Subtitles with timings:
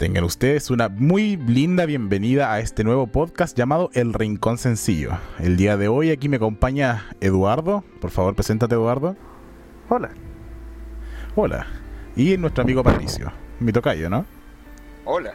[0.00, 5.18] Tengan ustedes una muy linda bienvenida a este nuevo podcast llamado El Rincón Sencillo.
[5.38, 7.84] El día de hoy aquí me acompaña Eduardo.
[8.00, 9.14] Por favor, preséntate Eduardo.
[9.90, 10.08] Hola.
[11.36, 11.66] Hola.
[12.16, 13.30] Y nuestro amigo Patricio.
[13.58, 14.24] Mi tocayo, ¿no?
[15.04, 15.34] Hola.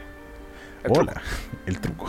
[0.83, 1.13] El Hola.
[1.13, 1.21] Truco.
[1.67, 2.07] El truco.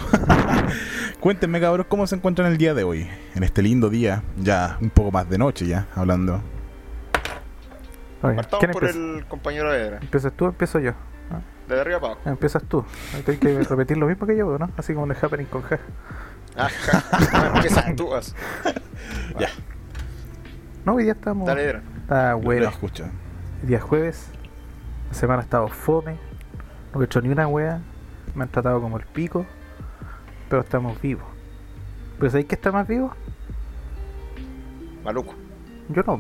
[1.21, 3.07] Cuéntenme, cabros, ¿cómo se encuentran el día de hoy?
[3.35, 6.41] En este lindo día, ya un poco más de noche ya, hablando.
[8.23, 9.99] Partamos por el compañero Edra.
[10.01, 10.95] ¿Empiezas tú o empiezo yo?
[11.69, 12.31] De arriba para abajo.
[12.31, 12.85] Empiezas tú.
[13.15, 14.71] Hay que repetir lo mismo que yo, ¿no?
[14.77, 15.79] Así como en el Happening con G.
[16.57, 17.53] Ah, ja.
[17.55, 18.11] Empiezas tú.
[19.39, 19.49] Ya.
[20.85, 21.47] No, hoy día estamos.
[21.47, 22.71] Dale, Está bueno.
[23.63, 24.31] El día jueves.
[25.09, 26.17] La semana ha estado fome.
[26.95, 27.81] No he hecho ni una wea.
[28.35, 29.45] Me han tratado como el pico.
[30.49, 31.25] Pero estamos vivos.
[32.19, 33.13] ¿Pero sabéis que está más vivo?
[35.05, 35.35] Maluco.
[35.89, 36.19] Yo no.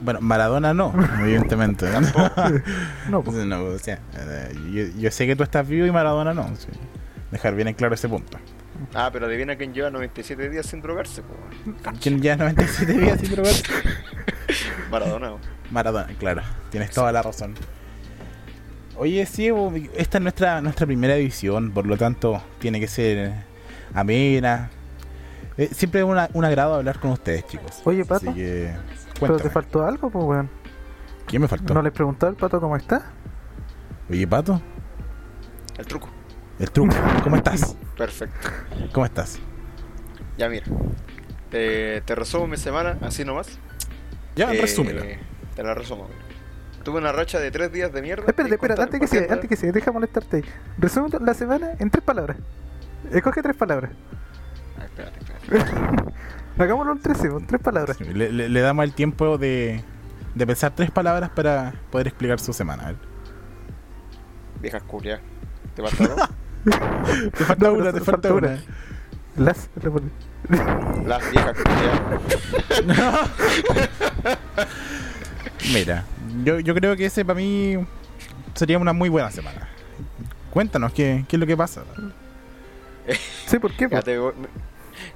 [0.00, 1.86] bueno, Maradona no, evidentemente.
[3.08, 3.36] no, pues.
[3.46, 6.48] no o sea, eh, yo, sé que tú estás vivo y Maradona no.
[7.30, 8.38] Dejar bien en claro ese punto.
[8.94, 11.22] Ah, pero adivina quién lleva 97 días sin drogarse.
[12.00, 13.64] ¿Quién lleva 97 días sin drogarse?
[14.90, 15.32] Maradona.
[15.70, 16.42] Maradona, claro.
[16.70, 17.54] Tienes toda la razón.
[18.96, 19.48] Oye, sí,
[19.96, 23.32] esta es nuestra, nuestra primera edición, por lo tanto tiene que ser
[23.94, 24.70] amena.
[25.56, 27.80] Eh, siempre es un agrado hablar con ustedes, chicos.
[27.84, 28.32] Oye, Pato.
[29.20, 30.50] ¿Pero te faltó algo, pues, weón?
[31.26, 31.74] ¿Quién me faltó?
[31.74, 33.12] ¿No le preguntó al pato cómo está?
[34.08, 34.60] Oye, pato.
[35.78, 36.08] El truco.
[36.58, 36.94] El truco.
[37.22, 37.76] ¿Cómo estás?
[37.96, 38.48] Perfecto.
[38.92, 39.38] ¿Cómo estás?
[40.36, 40.66] Ya, mira.
[41.50, 43.58] Te, resumo mi semana, así nomás.
[44.36, 45.02] Ya, eh, resúmelo.
[45.54, 46.08] Te la resumo.
[46.82, 48.24] Tuve una racha de tres días de mierda.
[48.26, 50.44] Espérate, espérate, antes que sea, antes que sea, deja molestarte.
[50.78, 52.38] Resume la semana en tres palabras.
[53.12, 53.90] Escoge tres palabras.
[54.78, 56.12] Ah, espérate, espérate.
[56.60, 57.98] Hagámoslo en 13, en tres palabras.
[58.00, 59.82] le, damos el tiempo de,
[60.34, 62.82] de pensar tres palabras para poder explicar su semana.
[62.82, 62.96] A ver.
[64.60, 64.82] Viejas
[65.74, 66.28] ¿Te falta
[67.32, 68.58] te falta una, te falta una.
[69.36, 69.70] Las.
[71.06, 71.56] Las viejas
[75.72, 76.04] Mira,
[76.44, 77.76] yo, yo creo que ese para mí
[78.54, 79.68] sería una muy buena semana.
[80.50, 81.84] Cuéntanos, ¿qué, qué es lo que pasa?
[83.46, 83.88] sí, ¿por qué?
[83.88, 84.02] Ya,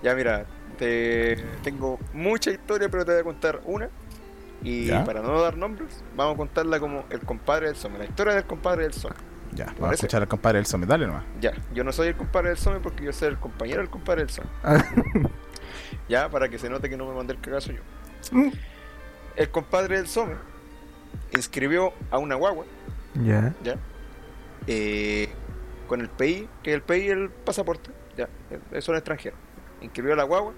[0.03, 3.89] ya mira, tengo mucha historia, pero te voy a contar una.
[4.63, 8.35] Y para no dar nombres, vamos a contarla como el compadre del Some, la historia
[8.35, 9.15] del compadre del Some.
[9.53, 11.25] Ya, vamos a escuchar al compadre del Some, dale nomás.
[11.41, 14.23] Ya, yo no soy el compadre del Some porque yo soy el compañero del compadre
[14.23, 14.49] del Some.
[14.63, 14.83] Ah.
[16.09, 17.83] ya, para que se note que no me mandé el cagazo yo.
[18.33, 18.53] Mm.
[19.37, 20.35] El compadre del Some
[21.33, 22.65] inscribió a una guagua.
[23.23, 23.55] Ya.
[23.63, 23.77] Ya.
[24.67, 25.29] Eh,
[25.87, 27.91] con el PI, que el PI el pasaporte.
[28.17, 28.29] Ya,
[28.81, 29.39] son extranjeros.
[29.83, 30.55] Inscribió a la guagua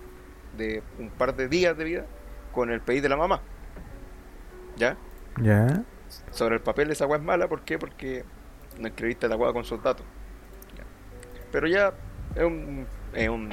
[0.57, 2.07] de un par de días de vida
[2.53, 3.41] con el PI de la mamá.
[4.77, 4.97] ¿Ya?
[5.41, 5.83] ¿Ya?
[6.31, 7.79] Sobre el papel esa agua es mala, ¿por qué?
[7.79, 8.25] Porque
[8.79, 10.07] no escribiste la agua con sus datos.
[11.53, 11.93] Pero ya
[12.35, 13.51] es un, es un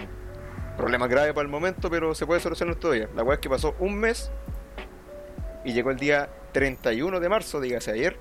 [0.77, 3.09] problema grave para el momento, pero se puede solucionar todavía.
[3.15, 4.31] La agua es que pasó un mes
[5.63, 8.17] y llegó el día 31 de marzo, dígase ayer.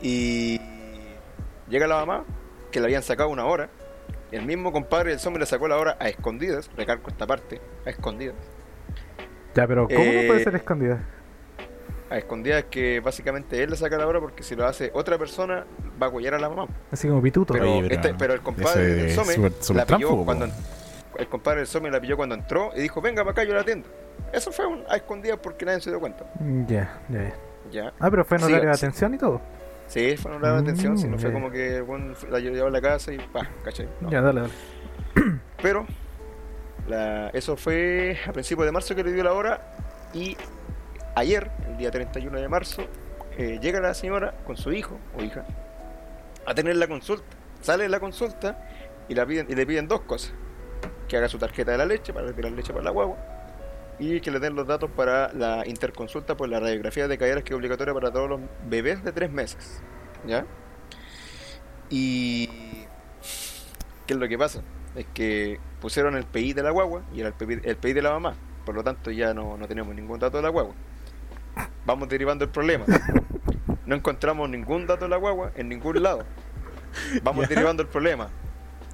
[0.00, 0.60] Y
[1.68, 2.24] llega la mamá,
[2.70, 3.70] que le habían sacado una hora,
[4.32, 7.90] el mismo compadre del zombie le sacó la hora a escondidas, recalco esta parte, a
[7.90, 8.34] escondidas.
[9.54, 11.00] Ya, pero ¿cómo no puede eh, ser escondida?
[12.10, 15.64] A escondidas que básicamente él le saca la hora porque si lo hace otra persona
[16.00, 16.66] va a apoyar a la mamá.
[16.90, 17.54] Así como pituto.
[17.54, 20.48] Pero, este, el compadre del Some la pilló cuando
[21.16, 23.60] el compadre del Some la pilló cuando entró y dijo, venga para acá, yo la
[23.60, 23.88] atiendo.
[24.32, 26.24] Eso fue a escondidas porque nadie se dio cuenta.
[26.66, 27.34] Ya, ya.
[27.70, 27.92] Ya.
[27.98, 29.40] Ah, pero fue en horario de atención y todo.
[29.86, 33.12] Sí, fue una atención, si no fue como que bueno, la llevaba a la casa
[33.12, 33.88] y pa, ¿cachai?
[34.10, 34.52] Ya, dale, dale.
[35.62, 35.86] Pero
[36.88, 39.74] la, eso fue a principios de marzo que le dio la hora
[40.12, 40.36] y
[41.14, 42.82] ayer, el día 31 de marzo,
[43.36, 45.44] eh, llega la señora con su hijo o hija
[46.46, 47.24] a tener la consulta.
[47.60, 48.58] Sale la consulta
[49.08, 50.32] y, la piden, y le piden dos cosas.
[51.08, 53.33] Que haga su tarjeta de la leche para retirar leche para la guagua
[53.98, 57.52] y que le den los datos para la interconsulta por la radiografía de caderas que
[57.52, 59.80] es obligatoria para todos los bebés de tres meses.
[60.26, 60.46] ¿Ya?
[61.90, 62.48] Y.
[64.06, 64.62] ¿Qué es lo que pasa?
[64.94, 68.02] Es que pusieron el PI de la guagua y era el PI, el PI de
[68.02, 68.34] la mamá.
[68.64, 70.74] Por lo tanto, ya no, no tenemos ningún dato de la guagua.
[71.86, 72.84] Vamos derivando el problema.
[73.86, 76.24] No encontramos ningún dato de la guagua en ningún lado.
[77.22, 78.30] Vamos derivando el problema.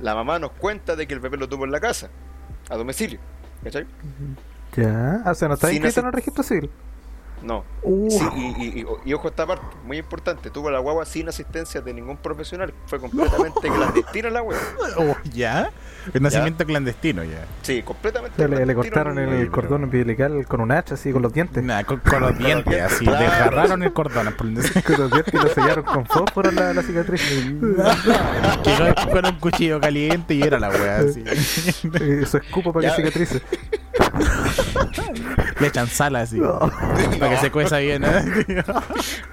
[0.01, 2.11] La mamá nos cuenta de que el bebé lo tuvo en la casa,
[2.69, 3.21] a domicilio.
[3.63, 3.87] ¿Cachai?
[4.77, 6.71] Ya, o sea, no está inscrito en el registro civil.
[7.43, 7.65] No.
[7.83, 11.27] Uh, Sí, y, y- y- y ojo esta parte, muy importante, tuvo la guagua sin
[11.27, 12.75] asistencia de ningún profesional.
[12.85, 14.63] Fue completamente clandestina la guagua.
[14.99, 15.71] Oh, ¿Ya?
[16.13, 17.47] El nacimiento clandestino, ya.
[17.63, 21.23] Sí, completamente le, le clandestino, cortaron no- el cordón umbilical con un hacha así con
[21.23, 21.65] los dientes.
[21.65, 23.07] Nah, con, con los dientes, así.
[23.07, 23.21] Claro.
[23.21, 24.27] Desgarraron el cordón.
[24.37, 24.47] por
[24.85, 27.23] Con los dientes y lo sellaron con fósforo la, la cicatriz.
[28.65, 31.25] Después con un cuchillo caliente y era la weá, así.
[32.23, 32.97] Eso escupo para Ya.
[32.97, 33.43] que cicatrice.
[35.61, 36.41] Le echan sal así.
[37.19, 38.65] Para que se cueza bien, ¿eh?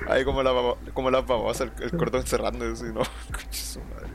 [0.09, 3.01] Ay, como la baba- como las babosas, el, el cordón cerrando, así, no.
[3.49, 4.07] Su madre.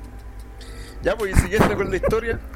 [1.02, 2.38] Ya, pues, y siguiendo con la historia.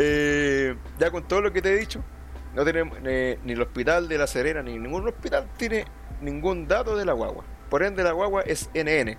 [0.00, 2.00] Eh, ya con todo lo que te he dicho,
[2.54, 5.86] no tenemos eh, ni el hospital de La Serena, ni ningún hospital tiene
[6.20, 7.42] ningún dato de la guagua.
[7.68, 9.16] Por ende, la guagua es NN,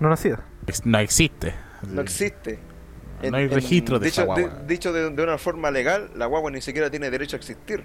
[0.00, 0.40] No nacida.
[0.84, 1.54] No existe.
[1.88, 2.58] no existe.
[3.30, 4.62] No hay registro de dicho, esa guagua.
[4.66, 7.84] dicho de, de una forma legal, la guagua ni siquiera tiene derecho a existir.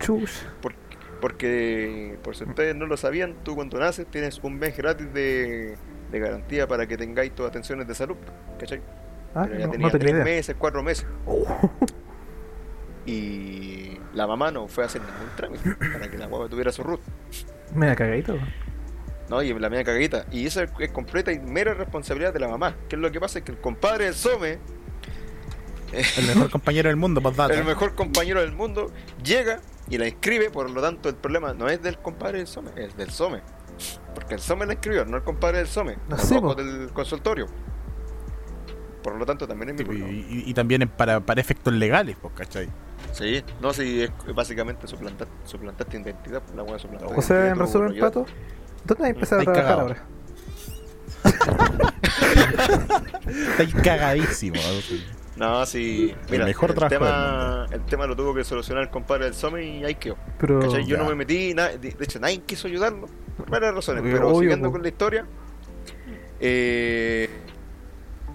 [0.00, 0.30] Chush.
[0.60, 0.74] Por-
[1.20, 5.76] porque, por si ustedes no lo sabían, tú cuando naces tienes un mes gratis de,
[6.10, 8.16] de garantía para que tengáis tus atenciones de salud.
[8.58, 8.80] ¿Cachai?
[9.34, 10.24] Ah, Pero ya no, tenía no tenía tres idea.
[10.24, 11.06] meses, cuatro meses.
[11.26, 11.44] Oh.
[13.04, 16.82] Y la mamá no fue a hacer ningún trámite para que la guagua tuviera su
[16.84, 17.00] root.
[17.74, 18.36] Me da cagadito.
[19.32, 20.26] No, y la media caguita.
[20.30, 22.76] Y esa es completa y mera responsabilidad de la mamá.
[22.86, 24.58] Que es lo que pasa es que el compadre del Some,
[25.90, 28.92] El mejor compañero del mundo, pues el mejor compañero del mundo,
[29.24, 30.50] llega y la inscribe.
[30.50, 33.40] Por lo tanto, el problema no es del compadre del Some, es del Some.
[34.14, 35.96] Porque el Some la inscribió, no el compadre del Some.
[36.10, 36.54] No el sé, loco po.
[36.62, 37.46] del consultorio.
[39.02, 40.10] Por lo tanto, también es mi Sí, problema.
[40.10, 42.68] y, y también para, para efectos legales, pues, ¿cachai?
[43.12, 46.42] Sí, no, sí, es básicamente suplantar, suplantar tu identidad.
[46.54, 48.26] La hueá suplantar O sea, en resumen, Pato,
[48.84, 49.80] ¿dónde vas a empezar a trabajar cagado.
[49.82, 50.02] ahora?
[53.50, 54.60] Estáis cagadísimo.
[55.36, 56.14] No, sí.
[56.30, 59.84] Mira, mejor el, tema, el tema lo tuvo que solucionar el compadre del Some y
[59.84, 60.16] ahí quedó.
[60.38, 60.84] Pero ¿Cachai?
[60.84, 61.02] Yo ya.
[61.02, 64.28] no me metí, na- de, de hecho nadie quiso ayudarlo, por varias razones, Obvio, pero
[64.28, 64.72] obvio, siguiendo po.
[64.72, 65.26] con la historia,
[66.40, 67.30] eh,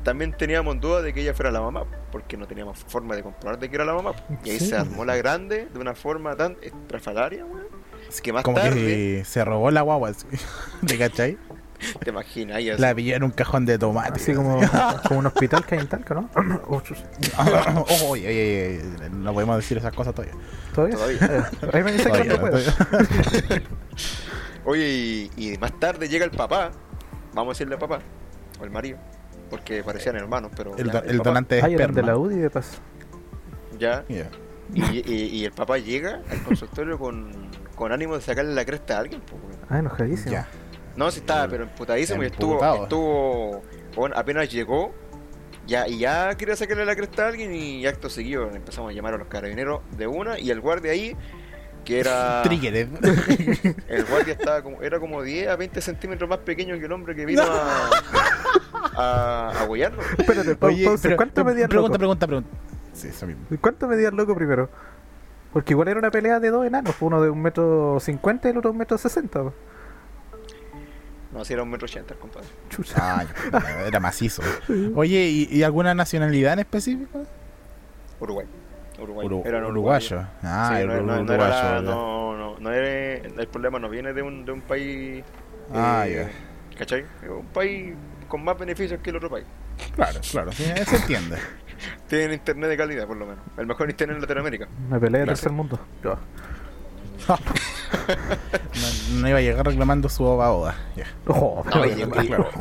[0.04, 3.60] también teníamos duda de que ella fuera la mamá, porque no teníamos forma de comprobar
[3.60, 4.14] de que era la mamá.
[4.44, 4.68] Y ahí Sí.
[4.70, 7.68] se armó la grande de una forma tan estrafalaria, weón.
[8.10, 10.12] Es que más Como tarde, que se robó la guagua.
[10.88, 11.38] ¿te cachai?
[12.04, 14.14] te imaginas, La pilló en un cajón de tomate.
[14.20, 14.60] así como,
[15.08, 16.30] como un hospital que hay en Talca, ¿no?
[16.68, 16.82] Oh,
[18.10, 20.36] oye, oye, oye, no podemos decir esas cosas todavía.
[20.74, 20.96] ¿Todavía?
[20.98, 21.20] Todavía.
[21.62, 22.58] Eh, Ahí me dice que no puedo.
[24.66, 26.72] Oye, y, y más tarde llega el papá,
[27.34, 28.00] vamos a decirle papá,
[28.60, 28.98] o el marido,
[29.50, 32.12] porque parecían hermanos, pero El, ya, donante de Ah, yo de esperma.
[32.12, 32.78] la UDI de paso.
[33.80, 34.30] ya, Ya.
[34.74, 37.32] y, y- y el papá llega al consultorio con,
[37.78, 39.22] con ánimo de sacarle la cresta a alguien.
[39.22, 39.56] pues, weón.
[39.70, 40.32] Ah, enojadísimo.
[40.34, 40.50] Ya.
[40.98, 42.84] No, si estaba, pero emputadísimo y estuvo, Emputado.
[42.84, 43.64] estuvo
[43.96, 44.94] bueno, apenas llegó,
[45.68, 49.14] ya, y ya quería sacarle la cresta a alguien y acto seguido empezamos a llamar
[49.14, 51.16] a los carabineros de una y el guardia ahí,
[51.86, 52.42] que era...
[52.46, 52.90] Triggered.
[53.88, 57.16] El guardia estaba como, era como 10 a 20 centímetros más pequeño que el hombre
[57.16, 57.90] que vino a,
[58.96, 60.02] a, a huellarlo.
[60.18, 61.04] Espérate, pa- Oye, pausa.
[61.04, 62.00] pero- ¿Cuánto medía el pregunta, loco?
[62.00, 62.50] pregunta, pregunta.
[62.94, 63.46] Sí, eso mismo.
[63.62, 64.70] ¿Cuánto medía el loco primero?
[65.58, 68.52] Porque igual era una pelea de dos enanos, pues, uno de un metro cincuenta y
[68.52, 69.42] el otro de un metro sesenta.
[69.42, 69.56] pues.
[71.34, 72.48] No, si era un metro ochenta, el compadre.
[72.70, 72.94] Chucha.
[73.00, 74.44] Ah, ya, era macizo.
[74.94, 77.24] Oye, ¿y, y alguna nacionalidad en específico?
[78.20, 78.46] Uruguay.
[79.02, 79.28] Uruguay.
[79.28, 80.26] Uru- Eran uruguayo.
[80.44, 81.34] Ah, Sí, el no, no- no uruguayo.
[81.34, 81.82] era ya.
[81.82, 85.24] no, no, no era- el problema no viene de un, de un país.
[85.74, 86.30] Ah, eh,
[86.78, 87.04] ¿Cachai?
[87.24, 87.96] Es un país
[88.28, 89.48] con más beneficios que el otro país.
[89.96, 91.38] Claro, claro, sí, se entiende.
[92.08, 93.44] Tienen internet de calidad, por lo menos.
[93.58, 94.68] El mejor internet en Latinoamérica.
[94.88, 95.80] Una pelea de tercer mundo.
[96.04, 96.18] Ya.
[99.12, 100.76] No, no iba a llegar reclamando su oba oda.
[100.96, 101.06] Ya.
[101.26, 102.50] Ojo, No, y- pero- y- claro.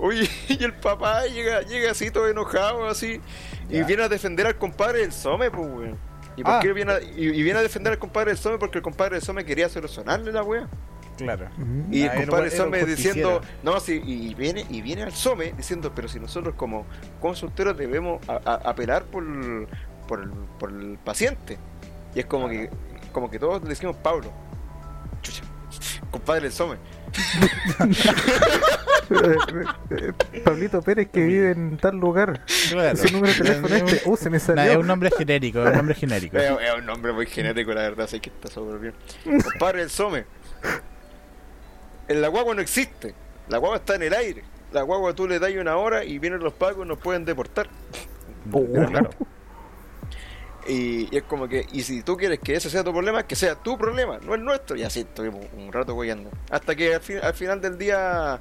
[0.00, 3.20] Oye, y el papá llega, llega así todo enojado, así,
[3.68, 3.84] y Ya.
[3.86, 5.98] viene a defender al compadre del Some, pues, weón.
[6.36, 6.60] ¿Y por Ah.
[6.62, 8.58] qué viene a, y, y viene a defender al compadre del Some?
[8.58, 10.68] Porque el compadre del Some quería solucionarle la weá.
[11.18, 11.48] Claro.
[11.90, 16.08] Y el compadre Some diciendo, no, sí, y viene, y viene al Some diciendo, pero
[16.08, 16.86] si nosotros como
[17.20, 19.24] consultores debemos a- a- apelar por,
[20.06, 21.58] por, el, por el paciente.
[22.14, 22.70] Y es como que,
[23.12, 24.32] como que todos le decimos Pablo.
[25.22, 25.42] Chucha,
[26.10, 26.76] compadre del Some.
[30.44, 32.44] Pablito Pérez que vive en tal lugar.
[32.70, 32.96] Claro.
[32.96, 34.08] Su número de teléfono Es un- este.
[34.08, 34.80] Uh, se me Nah, es salió.
[34.80, 36.36] un nombre genérico, es un nombre genérico.
[36.36, 38.94] Es, es un nombre muy genético, la verdad, así que está súper bien.
[39.42, 40.24] Compadre del Some.
[42.08, 43.14] El la guagua no existe.
[43.48, 44.42] La guagua está en el aire.
[44.72, 47.68] La guagua tú le das una hora y vienen los pagos y nos pueden deportar.
[48.50, 49.10] Claro.
[50.66, 53.34] Y, y es como que, y si tú quieres que ese sea tu problema, que
[53.36, 54.76] sea tu problema, no el nuestro.
[54.76, 56.30] Y así estuvimos un rato guiando.
[56.50, 58.38] Hasta que al, fin- al final del día.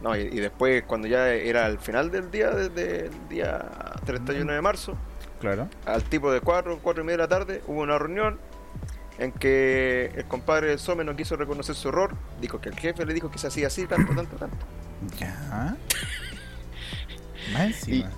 [0.00, 3.68] No, y, y después, cuando ya era al final del día, desde el día
[4.06, 4.96] 31 de marzo,
[5.40, 5.68] Claro.
[5.86, 8.38] al tipo de 4, 4 y media de la tarde, hubo una reunión
[9.18, 13.04] en que el compadre del Some no quiso reconocer su error, dijo que el jefe
[13.04, 14.56] le dijo que se hacía así, tanto, tanto, tanto.
[15.18, 15.76] Ya.
[17.52, 18.10] Más encima.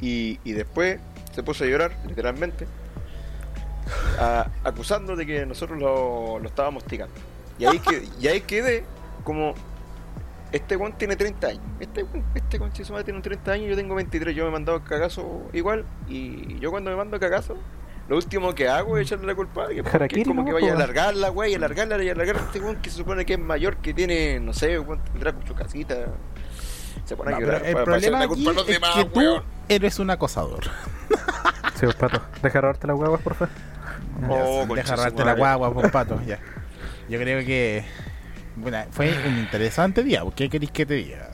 [0.00, 0.98] Y, y después
[1.34, 2.66] se puso a llorar, literalmente,
[4.18, 7.14] a- acusando de que nosotros lo, lo estábamos tigando.
[7.58, 8.84] Y ahí, que, y ahí quedé
[9.24, 9.54] como,
[10.50, 13.94] este weón tiene 30 años, este weón, este madre tiene un 30 años, yo tengo
[13.94, 17.56] 23, yo me he mandado cagazo igual, y yo cuando me mando cagazo,
[18.08, 20.70] lo último que hago es echarle la culpa a alguien, es como que vaya a
[20.70, 20.82] po, weón.
[20.82, 23.94] alargarla, güey, alargarla y alargarla a este weón que se supone que es mayor, que
[23.94, 25.96] tiene, no sé, weón, tendrá con su casita.
[27.04, 28.68] Se pone No, a llorar el para- para echarle problema la aquí culpa a los
[28.68, 30.64] es demás, que tú eres un acosador.
[31.74, 32.22] Sí, pues, pato.
[32.40, 33.52] Deja robarte las huevas, por favor.
[34.28, 36.20] Oh, Ya, Deja robarte la guagua, por pato.
[36.24, 36.38] Ya.
[37.08, 37.84] Yo creo que.
[38.54, 40.22] Bueno, fue un interesante día.
[40.36, 41.30] ¿Qué queréis que te diga?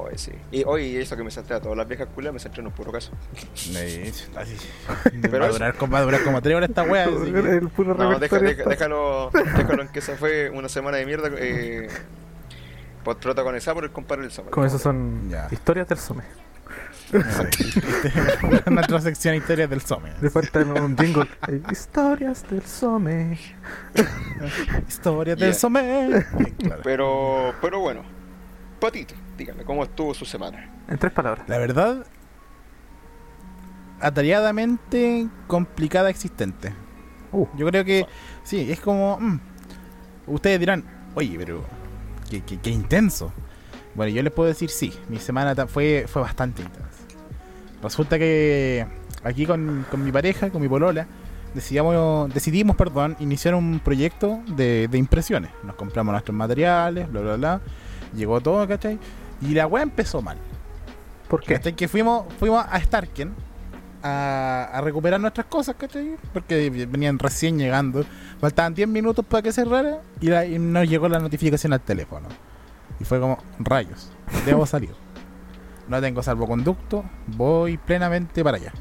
[0.00, 0.32] Oye, sí.
[0.52, 2.72] Y hoy eso que me centré a todas las viejas culias me centré en un
[2.72, 3.10] puro caso.
[3.52, 4.56] Así.
[5.22, 7.04] Pero va, a durar, como- va a durar como tres horas esta wea.
[7.22, 10.50] así que- El puro No, deja- repertorio deja- está- déjalo, déjalo en que esa fue
[10.50, 11.88] una semana de mierda eh,
[13.04, 14.32] por- protagonizada por el compadre del.
[14.50, 15.48] Como eso son Ya.
[15.50, 16.22] historias del Some.
[18.70, 20.10] Nuestra sección historias del Some.
[20.20, 21.26] Le falta un jingle.
[21.48, 23.38] Eh, Historias del Some.
[24.86, 25.46] Historias Ya.
[25.46, 26.26] del Some.
[26.58, 26.82] Claro.
[26.84, 28.02] Pero, pero bueno,
[28.80, 30.70] Patito, dígame, ¿cómo estuvo su semana?
[30.88, 31.48] En tres palabras.
[31.48, 32.06] La verdad,
[34.00, 36.72] atareadamente complicada existente.
[37.32, 38.06] Uh, Yo creo que
[38.42, 39.18] sí, es como.
[39.20, 39.40] mm,
[40.28, 41.64] ustedes dirán, oye, pero.
[42.30, 43.32] Qué, qué- qué intenso.
[43.94, 46.88] Bueno, yo les puedo decir sí, mi semana fue, fue bastante intensa.
[47.82, 48.86] Resulta que
[49.24, 51.06] aquí con, con mi pareja, con mi polola,
[51.54, 55.50] decidimos, decidimos perdón, iniciar un proyecto de, de impresiones.
[55.64, 57.60] Nos compramos nuestros materiales, bla, bla, bla.
[58.14, 58.98] Llegó todo, ¿cachai?
[59.40, 60.36] Y la weá empezó mal.
[61.28, 61.54] ¿Por qué?
[61.54, 61.74] ¿Cachai?
[61.76, 63.32] Que fuimos, fuimos a Starken
[64.02, 66.16] a, a recuperar nuestras cosas, ¿cachai?
[66.32, 68.04] Porque venían recién llegando.
[68.40, 72.28] Faltaban 10 minutos para que cerrara y, la- y nos llegó la notificación al teléfono.
[73.00, 74.10] Y fue como, rayos,
[74.46, 74.90] debo salir.
[75.88, 78.72] No tengo salvoconducto, voy plenamente para allá.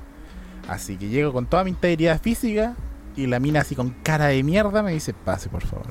[0.67, 2.75] Así que llego con toda mi integridad física
[3.15, 5.85] y la mina así con cara de mierda me dice, pase por favor.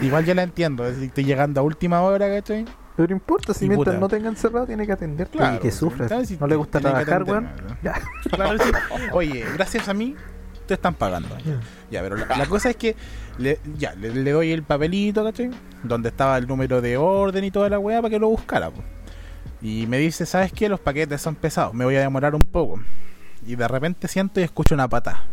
[0.00, 2.64] Igual yo la entiendo, es decir, estoy llegando a última hora, ¿cachai?
[2.96, 4.00] Pero no importa, si Y mientras puta.
[4.00, 5.38] no tengan cerrado, tiene que atenderte.
[5.38, 6.04] Claro, y que sufra.
[6.04, 7.48] entonces, si No le gusta trabajar, weón.
[8.30, 8.70] Claro, sí.
[9.12, 10.14] Oye, gracias a mí
[10.66, 11.28] te están pagando.
[11.90, 12.94] Ya, pero la, la cosa es que
[13.38, 15.50] le, ya, le, le doy el papelito, ¿cachai?
[15.82, 18.70] Donde estaba el número de orden y toda la weá para que lo buscara.
[18.70, 18.82] po.
[19.62, 20.68] Y me dice, ¿sabes qué?
[20.68, 22.80] Los paquetes son pesados, me voy a demorar un poco.
[23.46, 25.24] Y de repente siento y escucho una patada.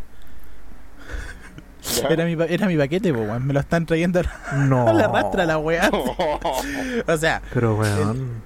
[2.09, 3.45] Era mi, era mi paquete, po, weón.
[3.47, 4.93] Me lo están trayendo a No.
[4.93, 5.89] la rastra la weá.
[7.07, 8.41] O sea, Pero, weón.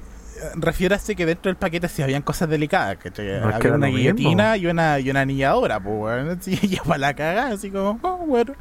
[0.56, 3.94] refiérase que dentro del paquete sí habían cosas delicadas, que No, había era una lo
[3.96, 6.40] guillotina y una, y una anilladora, pues weón,
[6.86, 8.54] para la cagada, así como, oh, bueno.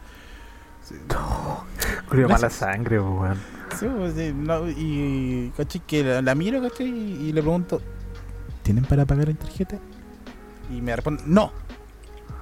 [2.08, 2.54] Curio mala gracias.
[2.54, 3.36] sangre, weón.
[3.78, 7.80] Sí, pues, sí, no, y caché que la, la miro, y, y le pregunto,
[8.62, 9.76] ¿tienen para pagar en tarjeta?
[10.70, 11.52] Y me responde, no.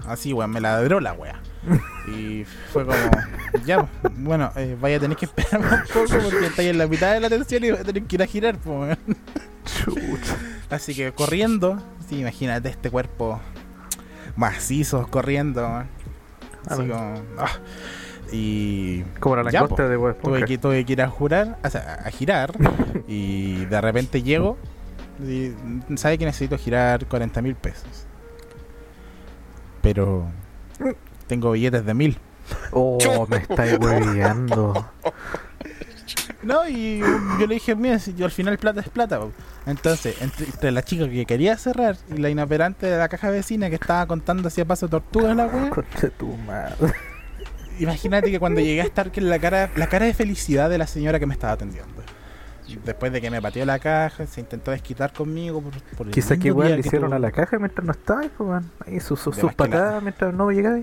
[0.07, 1.41] Así, weón, me la ladró la wea.
[2.07, 2.97] Y fue como,
[3.67, 7.13] ya, bueno, eh, vaya a tener que esperar un poco porque estáis en la mitad
[7.13, 8.97] de la atención y voy a tener que ir a girar, pues.
[10.71, 13.41] Así que corriendo, sí, imagínate este cuerpo
[14.37, 15.89] macizo corriendo, weón.
[16.67, 17.51] Así Ah, como, ah.
[18.33, 22.03] y Como la Ya, de Bob tuve que, tuve que ir a jurar, o sea,
[22.05, 22.53] a girar,
[23.09, 24.59] y de repente llego,
[25.21, 25.53] y,
[25.97, 28.08] sabe que necesito girar 40 mil pesos.
[29.95, 30.27] Pero
[31.27, 32.19] tengo billetes de mil.
[32.73, 34.91] Oh, me estáis hueveando.
[36.43, 39.19] No, y yo le dije, mira, si yo al final plata es plata.
[39.19, 39.33] po".
[39.67, 43.69] Entonces, entre, entre la chica que quería cerrar y la inoperante de la caja vecina
[43.69, 46.93] que estaba contando así a paso tortuga la wea, Concha tu madre.
[47.81, 50.87] imagínate que cuando llegué a estar que la cara, la cara de felicidad de la
[50.87, 52.03] señora que me estaba atendiendo.
[52.77, 56.37] Después de que me pateó la caja, se intentó desquitar conmigo por, por el Quizá
[56.37, 58.71] que weón le hicieron a la caja mientras no estabas, pues, weón.
[58.87, 59.21] Ahí sus,
[59.55, 60.83] patadas mientras no llegabas.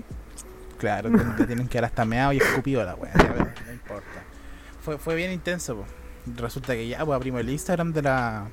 [0.78, 3.12] Claro, te, te tienen que dar hasta meado y escupido la pero
[3.66, 4.22] no importa.
[4.82, 5.84] Fue, fue bien intenso, po.
[6.36, 8.46] Resulta que ya pues, abrimos el Instagram de la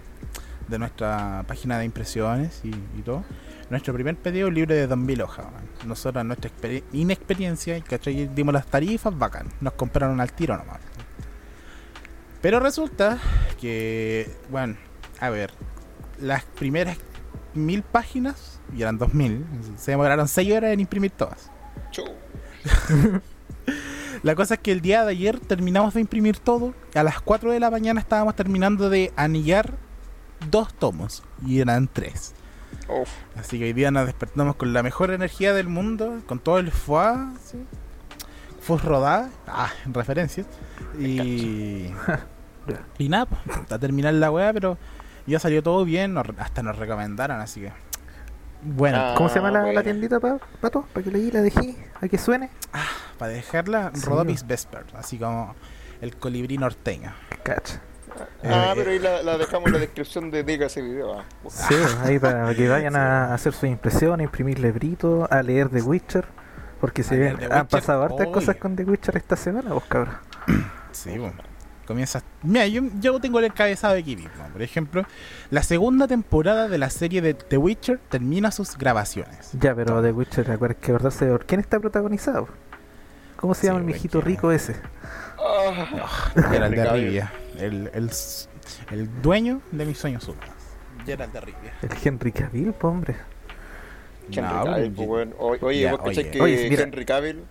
[0.67, 3.23] de nuestra página de impresiones y, y todo.
[3.69, 5.45] Nuestro primer pedido un libro de 2000 hojas.
[5.85, 8.27] Nosotros, nuestra exper- inexperiencia, ¿cachai?
[8.33, 9.47] dimos las tarifas, bacán.
[9.61, 10.79] Nos compraron al tiro nomás.
[12.43, 13.19] Pero resulta
[13.62, 14.75] que, bueno,
[15.21, 15.51] a ver,
[16.19, 16.97] las primeras
[17.53, 19.45] mil páginas, y eran 2000,
[19.77, 21.50] se demoraron 6 horas en imprimir todas.
[24.23, 26.73] La cosa es que el día de ayer terminamos de imprimir todo.
[26.93, 29.77] A las 4 de la mañana estábamos terminando de anillar
[30.51, 31.23] dos tomos.
[31.47, 32.33] Y eran tres.
[33.38, 36.71] Así que hoy día nos despertamos con la mejor energía del mundo, con todo el
[36.71, 37.65] foie, ¿sí?
[38.59, 40.45] Fus rodada, ah, en referencias.
[41.00, 41.88] Y.
[42.98, 44.77] y nada, pues, a terminar la weá, pero
[45.25, 47.72] ya salió todo bien, nos- hasta nos recomendaron, así que.
[48.65, 50.86] Bueno, Ah, ¿Cómo se llama la, la tiendita, pa- pato?
[50.93, 52.50] Para que le la dejé, a que suene.
[53.17, 54.05] para dejarla, Sí.
[54.05, 55.53] Rodopis Vesper, así como
[56.01, 57.12] el colibrí norteño.
[57.43, 57.82] Cacha.
[58.43, 61.20] Ah, Eh, pero ahí la, la dejamos en la descripción de Diga ese video.
[61.20, 61.24] ah.
[61.50, 66.25] Sí, ahí para que vayan a hacer sus impresiones, imprimir libritos, a leer The Witcher.
[66.79, 68.32] Porque se ven, han Witcher, pasado hartas obvio.
[68.34, 70.15] cosas con The Witcher esta semana, vos cabrón.
[70.91, 71.36] Sí, bueno.
[71.93, 72.23] Comienza.
[72.41, 74.31] Mira, yo, yo tengo el encabezado aquí mismo.
[74.51, 75.05] Por ejemplo,
[75.51, 79.51] la segunda temporada de la serie de The Witcher termina sus grabaciones.
[79.59, 82.47] Ya, pero The Witcher, acuérdate que acordarse por quién está protagonizado.
[83.35, 84.75] ¿Cómo se Sí, llama el mijito que- rico ese?
[85.38, 86.85] Ah, Geralt de.
[86.93, 87.31] Rivia.
[87.59, 88.09] El, el,
[88.91, 90.50] el dueño de mis sueños húmedos.
[91.05, 91.73] Geralt de Rivia.
[91.83, 93.15] El Henry Cavill, po, hombre.
[94.31, 95.33] Henry No, Cavill, porque- pues, weón.
[95.38, 96.31] O- Oye, Ya, vos oye.
[96.31, 96.83] que Oye, mira.
[96.83, 97.43] Henry Cavill,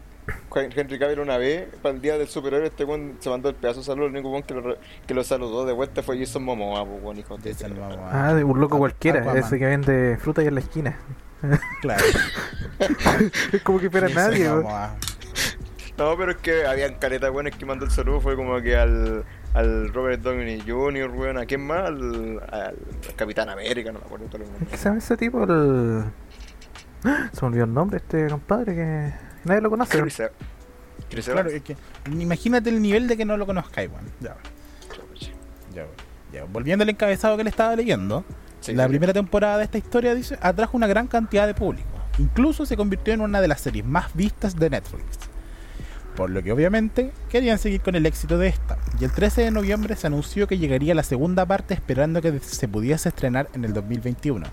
[0.55, 3.81] Henry Cavill una vez, para el día del superhéroe, este weón se mandó el pedazo
[3.81, 4.07] de saludo.
[4.07, 7.03] El único weón que lo, re- que lo saludó de vuelta fue Jason Momoa, pues,
[7.03, 7.75] weón, hijo de Jason.
[7.75, 8.29] Momoa.
[8.29, 9.39] Ah, de un loco cualquiera, Aquaman.
[9.43, 10.97] ese que vende fruta ahí en la esquina.
[11.81, 12.05] Claro.
[13.53, 14.49] Es como que fuera Jason nadie.
[14.49, 14.95] Momoa.
[15.99, 18.21] No, pero es que habían caretas weones que mandó el saludo.
[18.21, 19.25] Fue como que al,
[19.55, 21.87] al Robert Downey Jr., weón, ¿a quién más?
[21.87, 22.77] Al, al
[23.17, 24.77] Capitán América, no me acuerdo todo el ¿Qué nombre.
[24.79, 25.43] se llama ese tipo?
[25.45, 26.05] El...
[27.33, 29.13] Se me olvidó el nombre este compadre que
[29.45, 30.01] nadie lo conoce.
[30.01, 30.35] Chris Evans.
[31.11, 31.77] Chris Claro, es que
[32.11, 34.07] imagínate el nivel de que no lo conozcáis, weón.
[34.21, 34.37] Ya,
[35.75, 35.85] ya,
[36.33, 36.45] ya.
[36.45, 38.25] Volviendo al encabezado que le estaba leyendo,
[38.61, 38.91] Sí, la sí.
[38.91, 41.89] primera temporada de esta historia dice atrajo una gran cantidad de público.
[42.19, 45.19] Incluso se convirtió en una de las series más vistas de Netflix.
[46.17, 48.77] Por lo que obviamente querían seguir con el éxito de esta.
[49.01, 52.69] Y el 13 de noviembre se anunció que llegaría la segunda parte esperando que se
[52.69, 54.47] pudiese estrenar en el 2021.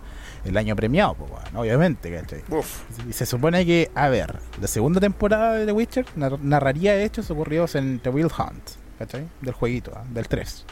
[0.46, 2.44] El año premiado, pues, weón, obviamente, ¿cachai?
[2.50, 6.96] Uf, Y se supone que, a ver, la segunda temporada de The Witcher nar- narraría
[7.04, 9.28] hechos ocurridos en The Wild Hunt, ¿cachai?
[9.42, 10.04] Del jueguito, ¿ah?
[10.10, 10.66] del 3.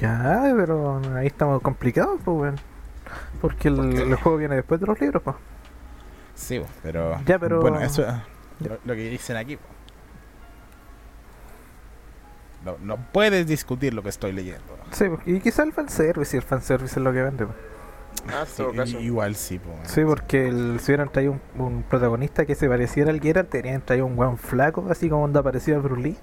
[0.00, 2.56] Ya, pero ahí estamos complicados, pues, weón.
[3.40, 4.02] Porque el, ¿Por qué?
[4.02, 5.36] el juego viene después de los libros, pues.
[6.34, 7.20] Sí, pero.
[7.26, 8.14] Ya, pero- Bueno, eso es
[8.68, 9.58] lo, lo que dicen aquí.
[12.64, 14.78] No, no puedes discutir lo que estoy leyendo.
[14.92, 17.46] Sí, y quizá el fanservice, y el fanservice es lo que vende.
[17.46, 17.56] pues.
[18.28, 19.00] Ah, Sí, caso.
[19.00, 23.10] igual sí, po, Sí, porque el, si hubieran traído un, un protagonista que se pareciera
[23.10, 26.16] al Geralt, tenían traído un weón flaco, así como onda parecido a Bruce Lee.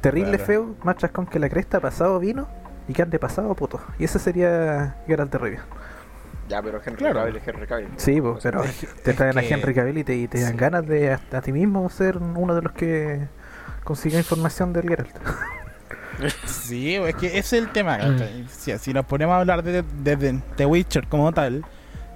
[0.00, 0.44] Terrible Claro.
[0.46, 2.48] feo, más chascón que la cresta, pasado vino
[2.88, 3.80] y que ande pasado puto.
[3.98, 5.64] Y ese sería Geralt de Rivia.
[6.48, 7.20] Ya, pero Henry Claro.
[7.20, 7.88] Cavill es Henry Cavill.
[7.96, 8.62] Sí, pero
[9.04, 11.52] te traen a Henry Cavill y te, y te dan ganas de a, a ti
[11.52, 13.28] mismo ser uno de los que
[13.84, 15.16] consiga información del Geralt.
[16.46, 17.98] Sí, es que ese es el tema.
[18.50, 21.64] Si, si nos ponemos a hablar de, de- de The Witcher como tal,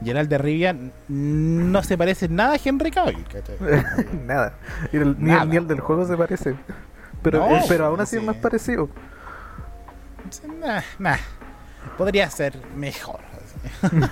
[0.02, 0.76] Geralt de Rivia
[1.08, 3.24] no se parece nada a Henry Cavill.
[4.26, 4.54] Nada.
[4.92, 6.54] El- ni, el, ni el del juego se parece.
[7.22, 8.88] Pero, No, eh, pero aún así es más parecido.
[10.60, 11.16] Nah, nah.
[11.96, 13.20] Podría ser mejor.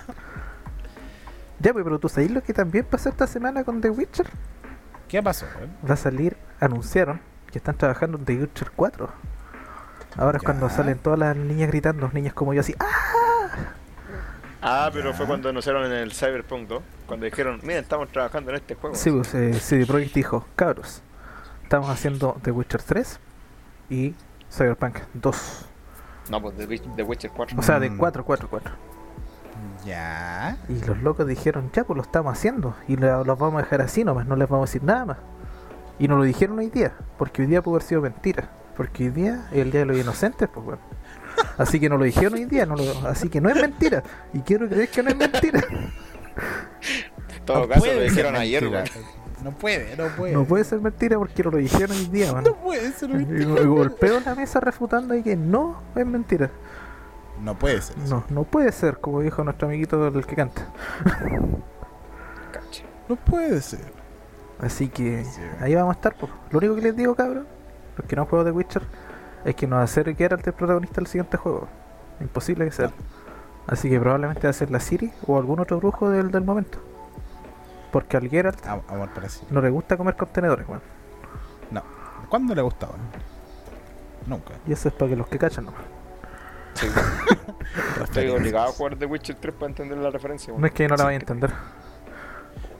[1.60, 4.26] Ya, pues, pero tú sabes lo que también pasó esta semana con The Witcher.
[5.06, 5.46] ¿Qué pasó?
[5.56, 5.70] weón?
[5.88, 7.20] Va a salir, anunciaron
[7.52, 9.12] que están trabajando en The Witcher 4.
[10.16, 10.46] Ahora es Ya.
[10.46, 12.74] cuando salen todas las niñas gritando, niñas como yo así.
[12.78, 12.86] ¡Ah!
[14.60, 15.16] Ah, pero Ya.
[15.16, 16.82] fue cuando anunciaron en el Cyberpunk 2.
[17.06, 18.94] Cuando dijeron, miren, estamos trabajando en este juego.
[18.94, 21.02] Sí, pues eh, CD Projekt dijo, cabros,
[21.64, 23.18] estamos haciendo The Witcher 3
[23.90, 24.14] y
[24.50, 25.66] Cyberpunk 2.
[26.30, 27.58] No, pues The Witch- The Witcher 4.
[27.58, 27.98] O sea, de Mm.
[27.98, 28.72] 4, 4, 4.
[29.84, 30.56] Ya.
[30.68, 32.76] Y los locos dijeron, ya, pues lo estamos haciendo.
[32.86, 35.16] Y lo- los vamos a dejar así nomás, no les vamos a decir nada más.
[35.98, 38.48] Y nos lo dijeron hoy día, porque hoy día pudo haber sido mentira.
[38.76, 40.80] Porque hoy día es el día de los inocentes, pues bueno.
[41.58, 44.02] Así que no lo dijeron hoy día, no lo- así que no es mentira.
[44.32, 45.60] Y quiero creer que no es mentira.
[47.36, 48.84] En todo No caso, lo dijeron ayer, weón.
[49.42, 50.32] No puede, no puede.
[50.34, 52.44] No puede ser mentira porque no lo dijeron hoy día, man.
[52.44, 53.60] No puede ser mentira.
[53.60, 56.50] y golpeo la mesa refutando y que no es mentira.
[57.42, 57.96] No puede ser.
[57.98, 58.08] eso.
[58.14, 60.66] No, no puede ser, como dijo nuestro amiguito el que canta.
[63.08, 63.80] No puede ser.
[64.60, 65.40] Así que Sí.
[65.60, 66.14] ahí vamos a estar.
[66.14, 66.28] po.
[66.50, 67.46] Lo único que les digo, cabrón,
[67.96, 68.82] los que no han jugado de Witcher,
[69.44, 71.68] es que no va a ser Geralt el protagonista del siguiente juego.
[72.20, 72.86] Imposible que sea.
[72.88, 72.92] No.
[73.66, 76.78] Así que probablemente va a ser la Siri o algún otro brujo del, del momento.
[77.92, 80.80] Porque al Geralt Am- Amor para no le gusta comer contenedores, weón.
[81.70, 81.82] No.
[82.28, 82.94] ¿Cuándo le gustaba?
[84.26, 84.54] Nunca.
[84.66, 85.80] Y eso es para que los que cachan nomás.
[86.74, 86.86] Sí,
[88.02, 90.48] Estoy obligado a jugar The Witcher 3 para entender la referencia.
[90.52, 90.66] No weón.
[90.66, 91.04] es que no la Sí.
[91.04, 91.50] vaya a entender.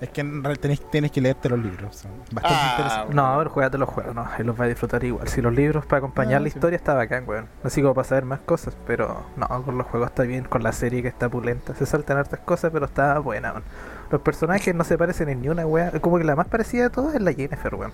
[0.03, 1.97] Es que en realidad tenés, tenés que leerte los libros.
[1.97, 3.15] Son bastante Ah, interesantes.
[3.15, 5.29] No, pero juegate los juegos, no, ahí los vas a disfrutar igual.
[5.29, 6.57] Si los libros para acompañar No, la sí.
[6.59, 7.47] historia está bacán, weón.
[7.63, 10.73] Así como para saber más cosas, pero no, con los juegos está bien, con la
[10.73, 11.75] serie que está pulenta.
[11.77, 13.63] Se saltan hartas cosas, pero está buena, weón.
[14.11, 15.93] Los personajes no se parecen en ni una weá.
[16.01, 17.93] Como que la más parecida de todas es la Jennifer, weón.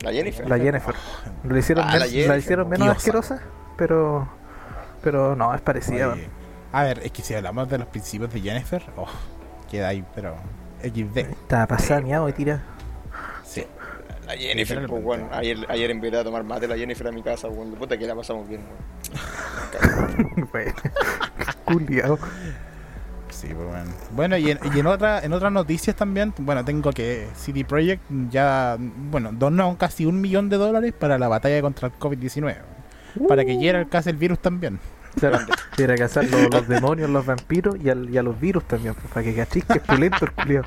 [0.00, 0.48] La Jennifer.
[0.48, 0.94] La Jennifer.
[1.44, 2.06] La hicieron, Ah, la
[2.38, 2.96] hicieron menos diosa.
[2.96, 3.40] asquerosa,
[3.76, 4.28] pero.
[5.02, 6.30] Pero no, es parecida, Oye, weón.
[6.72, 9.06] a ver, es que si hablamos de los principios de Jennifer, oh,
[9.70, 10.34] queda ahí, pero
[10.82, 11.16] XD.
[11.18, 12.62] Está pasada miado y tira.
[13.44, 13.64] Sí.
[14.26, 15.28] La Jennifer, pues, weón.
[15.32, 17.70] Ayer, ayer invité a tomar mate la Jennifer a mi casa, weón.
[17.70, 20.46] De puta que la pasamos bien, weón.
[20.52, 20.72] Bueno,
[21.64, 22.18] culiao.
[23.30, 23.90] Sí, pues bueno.
[24.12, 28.02] Bueno, y en, y en otra, en otras noticias también, bueno, tengo que CD Projekt
[28.30, 32.56] ya, bueno, donó casi un millón de dólares para la batalla contra el COVID-19.
[33.28, 34.78] Para que Geralt case el virus también.
[35.18, 35.38] Claro,
[35.76, 38.94] tiene que cazar los, los demonios, los vampiros y, al- y a los virus también,
[38.94, 40.64] pues, para que cachis que es pulento el culiao.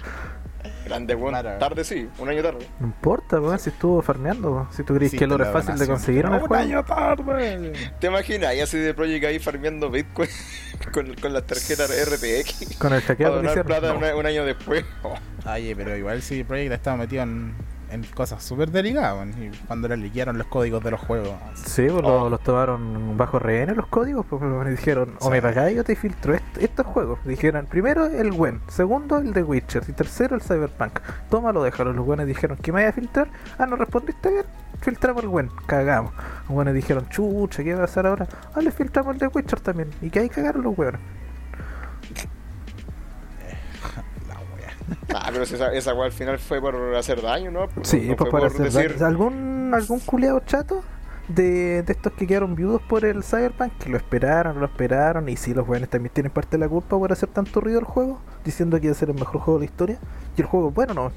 [0.86, 1.30] Grande, weón.
[1.40, 1.60] Claro.
[1.60, 2.68] Tarde sí, un año tarde.
[2.80, 4.68] No importa, weón, si estuvo farmeando, weón.
[4.72, 6.64] Si tú crees Sí, que el oro es fácil de conseguir en el Un juego.
[6.64, 7.74] año tarde.
[8.00, 8.56] ¿Te imaginas?
[8.56, 10.30] Y así de Project ahí farmeando Bitcoin
[10.92, 12.78] con, con las tarjetas RTX.
[12.80, 13.66] Con el donar hicieron.
[13.68, 14.18] plata No.
[14.18, 14.84] un año después.
[15.04, 15.14] Oh,
[15.54, 17.54] Oye, pero igual CD Projekt estaba metido en,
[17.92, 21.34] en cosas súper delicadas, y cuando le liquearon los códigos de los juegos.
[21.56, 22.24] Sí, pues Oh.
[22.24, 25.32] lo- los tomaron bajo rehenes los códigos, pues me dijeron, o Sí.
[25.32, 27.20] me pagáis o te filtro est- estos juegos.
[27.26, 31.00] Dijeron, primero el WEN, segundo el de Witcher y tercero el Cyberpunk.
[31.30, 31.94] Tómalo, déjalo.
[31.94, 33.30] Los buenos dijeron, ¿qué me vaya a filtrar?
[33.58, 34.46] Ah, no respondiste bien,
[34.82, 36.14] filtramos el WEN, cagamos.
[36.14, 38.28] Los buenos dijeron, chucha, ¿qué va a pasar ahora?
[38.56, 39.90] Ah, le filtramos el de Witcher también.
[40.02, 41.02] Y que ahí cagaron los hueones.
[45.14, 47.68] Ah, pero esa, esa weá al final fue por hacer daño, ¿no?
[47.84, 48.94] Sí, no pues por hacer decir.
[48.98, 49.06] daño.
[49.08, 50.84] ¿Algún, algún culiado chato
[51.28, 53.74] de, de estos que quedaron viudos por el Cyberpunk?
[53.78, 55.30] Que lo esperaron, lo esperaron.
[55.30, 57.86] Y sí, los weones también tienen parte de la culpa por hacer tanto ruido el
[57.86, 60.00] juego, diciendo que iba a ser el mejor juego de la historia.
[60.38, 61.12] Y el juego, bueno, no.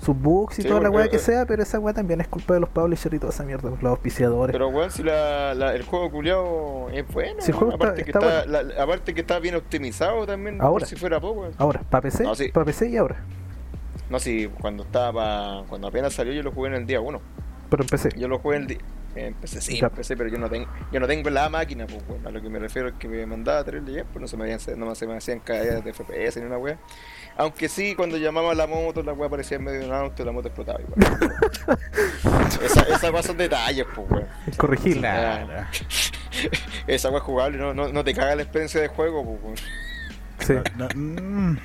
[0.00, 2.54] Sus bugs y Sí, toda la weá que sea, pero esa weá también es culpa
[2.54, 4.52] de los publishers y toda esa mierda, los auspiciadores.
[4.52, 8.20] Pero weón, si la, la- el juego culiao es bueno, Si el juego aparte, está-
[8.20, 10.80] que está está, la- aparte que está bien optimizado también, Ahora.
[10.80, 11.40] por si fuera poco.
[11.40, 11.54] weón.
[11.58, 12.48] Ahora, para PC, No, sí.
[12.50, 13.16] para PC y ahora.
[14.10, 17.20] No, si cuando estaba, cuando apenas salió yo lo jugué en el día 1.
[17.70, 18.10] Pero en PC.
[18.16, 18.78] Yo lo jugué en el día...
[19.16, 19.86] Empecé, sí, Ya.
[19.86, 22.26] empecé, pero yo no tengo, yo no tengo la máquina, pues, weón.
[22.26, 24.52] A lo que me refiero es que me mandaba terrible bien, pues no se me
[24.52, 26.78] hacían, no se me hacían caídas de FPS ni una wea.
[27.38, 30.22] Aunque sí, cuando llamaba a la moto, la wea aparecía en medio de un auto
[30.22, 31.78] y la moto explotaba igual.
[32.64, 34.26] esa, esa wea son detalles, pues, weón.
[34.98, 35.66] Claro.
[36.86, 39.56] Esa wea es jugable, no, no, no te caga la experiencia de juego, pues, weón.
[40.38, 40.54] Sí.
[40.76, 41.58] No, mm,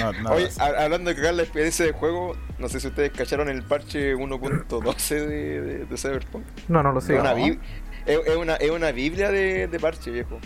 [0.00, 3.48] no, no, Oye, hablando de cagar la experiencia de juego, no sé si ustedes cacharon
[3.48, 6.44] el parche 1.12 de, de, de Cyberpunk.
[6.68, 7.14] No, no lo sé.
[7.14, 7.58] es, una es,
[8.06, 10.38] es una, es una biblia de, de parche, viejo.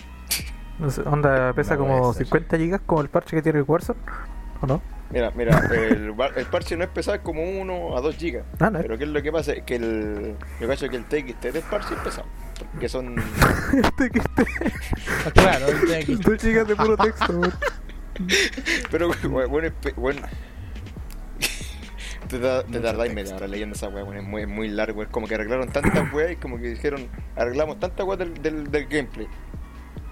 [0.79, 2.27] No sé, onda pesa No como puede ser.
[2.27, 4.01] 50 gigas como el parche que tiene el Warzone.
[4.63, 4.83] ¿O no?
[5.11, 5.59] Mira, mira,
[5.91, 8.45] el, bar- el parche no es pesado, es como 1 a 2 gigas.
[8.61, 8.81] Ah, no.
[8.81, 9.53] Pero ¿qué es lo que pasa?
[9.53, 12.27] Es que el, yo cacho que el TXT del parche es pesado.
[12.73, 13.17] Porque son...
[13.97, 14.47] Que este.
[15.27, 17.41] Ah, Claro, ahorita aquí- Dos gigas de puro texto.
[18.91, 20.21] Pero, bueno, bueno.
[22.29, 25.03] Te, da, te tardáis media hora leyendo esa weá, bueno, es muy, es muy largo.
[25.03, 28.71] Es como que arreglaron tantas weas y como que dijeron, arreglamos tantas weas del, del,
[28.71, 29.27] del gameplay.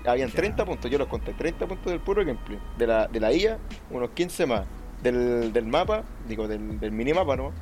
[0.08, 2.58] Habían 30 puntos, yo los conté, 30 puntos del puro gameplay.
[2.76, 3.58] De la, de la IA,
[3.90, 4.62] unos 15 más.
[5.02, 7.52] Del, del mapa, digo, del, del minimapa, ¿no?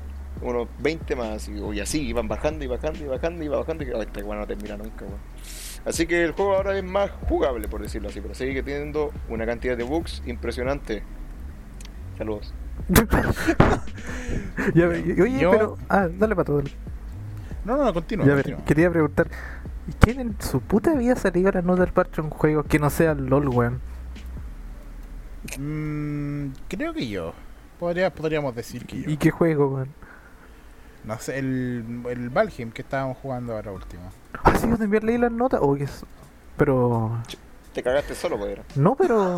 [0.42, 3.86] Unos 20 más, y, y así, iban bajando y bajando y bajando y bajando y
[3.86, 5.18] que, "Ay, esta weá no termina nunca, weón.
[5.84, 9.46] Así que el juego ahora es más jugable, por decirlo así, pero sigue teniendo una
[9.46, 11.02] cantidad de bugs impresionante.
[12.18, 12.52] Saludos.
[14.74, 15.78] Ya, y- oye, Yo- pero.
[15.88, 16.62] Ah, dale para todo.
[17.64, 18.26] No, no, no, continúa.
[18.26, 18.64] Ya, a ver, continúa.
[18.64, 19.28] quería preguntar.
[19.88, 22.90] ¿Y ¿Quién en su puta vida salió a no dar parche un juego que no
[22.90, 23.80] sea LOL, weón?
[25.58, 27.32] Mm, creo que yo.
[27.78, 29.10] Podría, podríamos decir que yo.
[29.10, 29.88] ¿Y qué juego, weón?
[31.04, 34.10] No sé, el, el Valheim que estábamos jugando ahora último.
[34.42, 35.60] Ah, sí, yo también leí las notas.
[35.62, 36.04] Oh, que es-
[36.56, 37.18] Pero.
[37.72, 38.64] Te cagaste solo, era.
[38.74, 39.36] No, pero.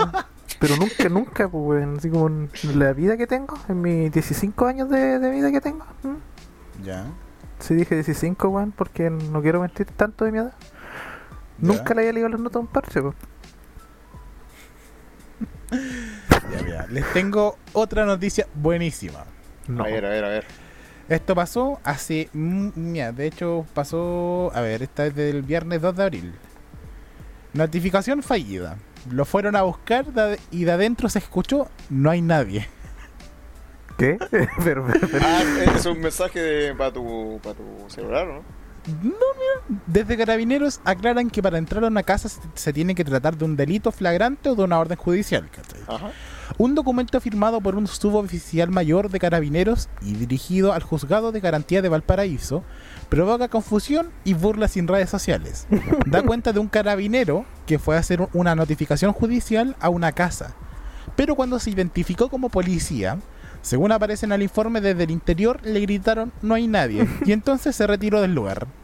[0.60, 1.96] Pero nunca, nunca, pues, weón.
[1.98, 5.60] Así como en la vida que tengo, en mis 15 años de, de vida que
[5.60, 5.84] tengo.
[6.82, 7.04] Ya.
[7.60, 10.52] Sí, dije 15, weón, porque no quiero mentir tanto de mi edad.
[11.58, 13.00] Nunca le había leído las notas a un parche.
[16.50, 16.86] Ya, mira.
[16.88, 19.24] Les tengo otra noticia buenísima.
[19.66, 19.84] No.
[19.84, 20.44] A ver, a ver, a ver.
[21.10, 22.30] Esto pasó hace.
[22.32, 24.50] mm, Mira, de hecho pasó.
[24.54, 26.34] A ver, esta es del viernes 2 de abril.
[27.52, 28.78] Notificación fallida.
[29.10, 30.06] Lo fueron a buscar
[30.50, 32.66] y de adentro se escuchó: No hay nadie.
[33.98, 34.16] ¿Qué?
[34.64, 35.42] pero, pero- pero- Ah,
[35.76, 38.58] es un mensaje de, para, tu, para tu celular, ¿no?
[39.02, 39.80] No, mira.
[39.86, 43.44] Desde Carabineros aclaran que para entrar a una casa se, se tiene que tratar de
[43.44, 45.46] un delito flagrante o de una orden judicial.
[45.86, 46.10] Ajá.
[46.56, 51.82] Un documento firmado por un suboficial mayor de carabineros y dirigido al juzgado de garantía
[51.82, 52.64] de Valparaíso
[53.10, 55.66] provoca confusión y burlas en redes sociales.
[56.06, 60.54] Da cuenta de un carabinero que fue a hacer una notificación judicial a una casa.
[61.14, 63.18] Pero cuando se identificó como policía,
[63.68, 67.06] según aparece en el informe desde el interior, le gritaron no hay nadie.
[67.26, 68.66] Y entonces se retiró del lugar.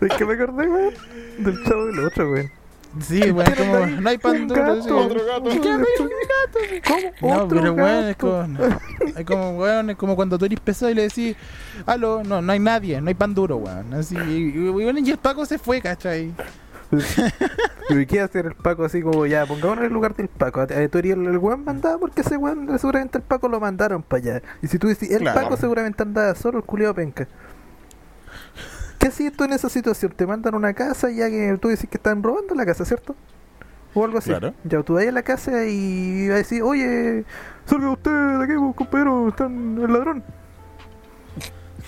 [0.00, 0.94] Es que me acordé, weón,
[1.38, 2.50] del chavo del otro, weón.
[3.00, 4.64] Sí, bueno, ¿Quién anda como no hay pan Un duro.
[4.64, 4.82] gato.
[4.82, 4.90] sí.
[4.90, 5.50] Otro gato.
[7.20, 7.34] ¿Cómo?
[7.34, 8.18] No, pero weón, es gato.
[8.18, 11.36] como, es como, weón, es como cuando tú eres pesado y le decís,
[11.86, 13.94] aló, no, no hay nadie, no hay pan duro, weón.
[13.94, 16.32] Así, y, y, weón, y el Paco se fue, ¿cachai?
[17.90, 19.46] ¿Y qué hacer el Paco así como ya?
[19.46, 20.66] Pongámonos en el lugar del Paco.
[20.66, 24.22] Tú eres el, el weón mandado porque ese weón seguramente el Paco lo mandaron para
[24.22, 24.42] allá.
[24.62, 25.40] Y si tú decís, el Claro.
[25.40, 27.26] Paco seguramente andaba solo, el culiado penca.
[28.98, 30.12] ¿Qué hacías tú en esa situación?
[30.14, 33.16] Te mandan una casa ya que tú decís que están robando la casa, ¿cierto?
[33.94, 34.30] O algo así.
[34.30, 34.54] Claro.
[34.64, 37.24] Ya tú vas a la casa y vas a decir, oye,
[37.64, 40.22] salga usted de aquí, pues, compañero, están el ladrón.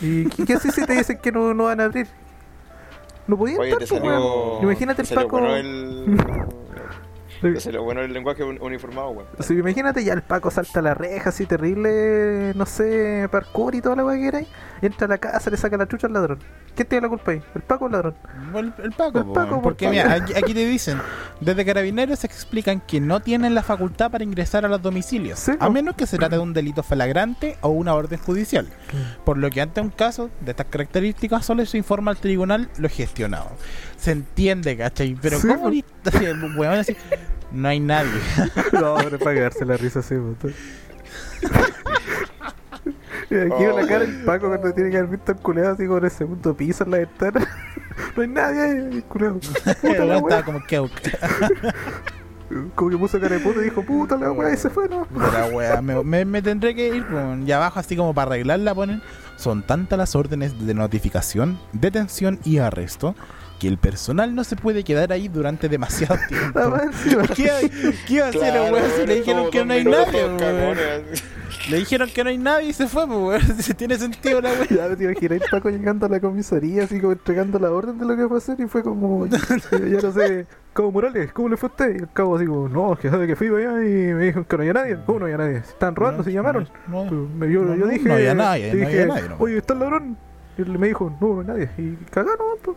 [0.00, 2.08] ¿Y qué, qué haces si te dicen que no, no van a abrir?
[3.26, 4.22] No podían Oye, entrar, te pues, weón.
[4.22, 4.62] salió.
[4.62, 5.38] Imagínate te el salió Paco.
[5.40, 6.16] Bueno el,
[7.54, 9.28] te salió bueno el lenguaje un- uniformado, weón.
[9.40, 13.80] Sí, imagínate ya el Paco salta a la reja así terrible, no sé, parkour y
[13.80, 14.48] toda la weá que era ahí,
[14.86, 16.38] entra a la casa, le saca la chucha al ladrón.
[16.74, 17.42] ¿Quién tiene la culpa ahí?
[17.54, 18.14] ¿El Paco o el ladrón?
[18.54, 19.96] El, el Paco, El Paco, por porque Paco.
[19.96, 21.00] mira, aquí, aquí te dicen,
[21.40, 25.70] desde carabineros explican que no tienen la facultad para ingresar a los domicilios, Sí, a
[25.70, 28.68] menos que se trate de un delito flagrante o una orden judicial.
[29.24, 32.88] Por lo que ante un caso de estas características solo se informa al tribunal lo
[32.88, 33.50] gestionado.
[33.96, 35.16] Se entiende, ¿cachai?
[35.20, 35.68] Pero Sí, ¿cómo
[36.64, 36.96] así,
[37.52, 38.10] no hay nadie.
[38.72, 40.14] No, para cagarse la risa así,
[43.40, 44.10] aquí Oh, la cara weón.
[44.16, 46.90] el Paco cuando tiene que haber visto el culeado así con el segundo piso en
[46.90, 47.46] la ventana.
[48.16, 49.38] no hay nadie ahí, el culeado.
[49.64, 50.76] Puta El la estaba como que
[52.74, 55.06] Como que puso cara de puto y dijo, puta la wea, y se fue, ¿no?
[55.16, 57.48] La wea, me, me- me tendré que ir weón.
[57.48, 59.00] y abajo así como para arreglarla ponen
[59.36, 63.14] son tantas las órdenes de notificación, detención y arresto
[63.58, 66.60] que el personal no se puede quedar ahí durante demasiado tiempo.
[67.34, 67.70] ¿Qué,
[68.06, 70.26] qué iba a hacer el weón si le dijeron que no hay nadie?
[71.62, 71.70] Weón?
[71.70, 73.56] Le dijeron que no hay nadie y se fue, pues, weón.
[73.62, 74.66] Si tiene sentido la wea.
[74.70, 78.04] Ya te imaginas el Paco llegando a la comisaría, así como entregando la orden de
[78.04, 79.38] lo que va a hacer, y fue como, ya,
[80.02, 81.94] no sé, Cabo Morales, ¿cómo le fue a usted?
[81.94, 84.44] Y el cabo así como, no, que sabe que fui para allá y me dijeron
[84.44, 84.98] que no había nadie.
[85.06, 85.62] ¿Cómo no había nadie?
[85.64, 86.18] ¿Se están robando?
[86.18, 86.68] No, ¿Se llamaron?
[86.88, 89.28] no, me- yo, no, yo no, dije, no había nadie, yo no dije, había nadie,
[89.28, 89.36] no.
[89.38, 90.16] oye, ¿está el ladrón?
[90.58, 91.70] Y él me dijo, no, no hay nadie.
[91.78, 92.76] Y cagaron, pues.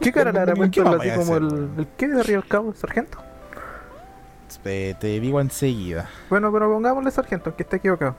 [0.00, 1.70] ¿Qué cara le hará ¿Qué puesto vamos así como el, weón?
[1.78, 3.18] el qué de arriba del cabo, el sargento?
[4.64, 6.08] Eh, Te digo enseguida.
[6.30, 8.16] Bueno, pero pongámosle sargento, que está equivocado.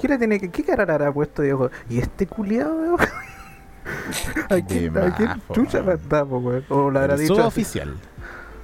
[0.00, 1.70] ¿Qué le tiene que, qué cara le hará puesto, Diego?
[1.88, 2.96] ¿Y este culiado?
[4.50, 5.86] ¿A quién, a quién chucha weón.
[6.00, 6.64] mandamos, weón?
[6.68, 7.34] O la habrá El dicho.
[7.34, 7.96] suboficial.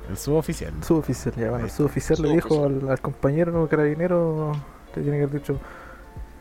[0.09, 0.73] El suboficial.
[0.85, 4.53] Suboficial, ya, bueno, el suboficial le dijo al, al compañero carabinero,
[4.95, 5.59] le tiene que haber dicho,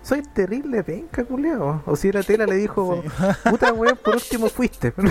[0.03, 1.81] soy terrible penca, culiao.
[1.85, 3.03] O si era tela, le dijo,
[3.49, 4.93] puta weón, por último fuiste.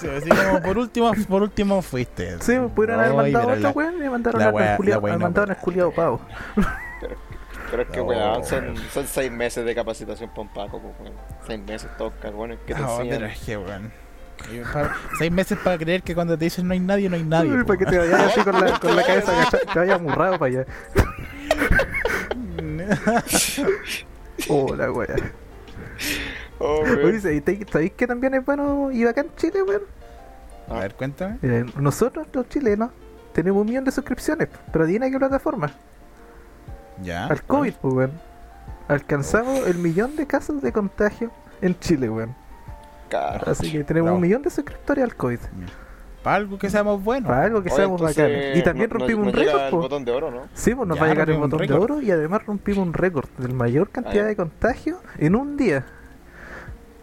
[0.00, 2.40] Sí, así como por último, por último fuiste.
[2.40, 6.20] sí, pudieron haber mandado la- weón y mandaron no mandaron al pavo.
[7.70, 8.04] Pero es que, No.
[8.04, 11.12] weón, son, son seis meses de capacitación para un Paco, pues, weón.
[11.46, 13.24] Seis meses, todos cagones que te pero enseñan.
[13.30, 13.92] es que, weón.
[15.18, 17.62] Seis meses para creer que cuando te dicen no hay nadie, no hay nadie.
[17.64, 19.32] Para que te vayas así con la, con la cabeza
[19.72, 20.66] te vayas amurrado para allá.
[24.48, 25.32] Hola, weón.
[26.62, 26.82] Oh.
[27.04, 29.82] Oye, ¿sabéis que también es bueno y bacán Chile, weón?
[30.68, 31.38] A ver, cuéntame.
[31.42, 32.90] Eh, nosotros, los chilenos,
[33.32, 35.72] tenemos un millón de suscripciones, pero ¿tiene qué plataforma?
[37.02, 37.26] Ya.
[37.26, 38.12] Al COVID, pues, weón.
[38.88, 41.30] Alcanzamos el millón de casos de contagio
[41.62, 42.34] en Chile, weón.
[43.08, 43.50] Carajo.
[43.50, 44.16] Así que tenemos Bravo.
[44.16, 45.38] un millón de suscriptores al COVID.
[46.22, 47.28] Para algo que seamos buenos.
[47.28, 48.58] Para algo que Oye, seamos bacanes.
[48.58, 50.42] Y también no- rompimos no un récord, el botón de oro, ¿no?
[50.54, 52.92] Sí, pues nos Ya, va a llegar el botón de oro y además rompimos un
[52.92, 54.28] récord del mayor cantidad Ah, ya.
[54.28, 55.86] de contagios en un día.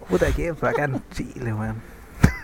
[0.09, 1.81] Puta que bacán Chile, weón.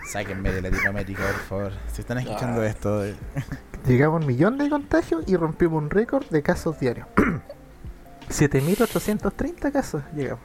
[0.06, 1.72] Sáquenme de Latinoamérica, por favor.
[1.92, 2.66] Si están escuchando Ah.
[2.66, 3.04] esto.
[3.04, 3.14] eh,
[3.86, 7.06] Llegamos a un millón de contagios y rompimos un récord de casos diarios.
[8.30, 10.42] 7.830 casos llegamos.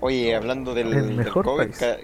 [0.00, 1.78] Oye, hablando del, El del mejor COVID, país.
[1.78, 1.96] ca-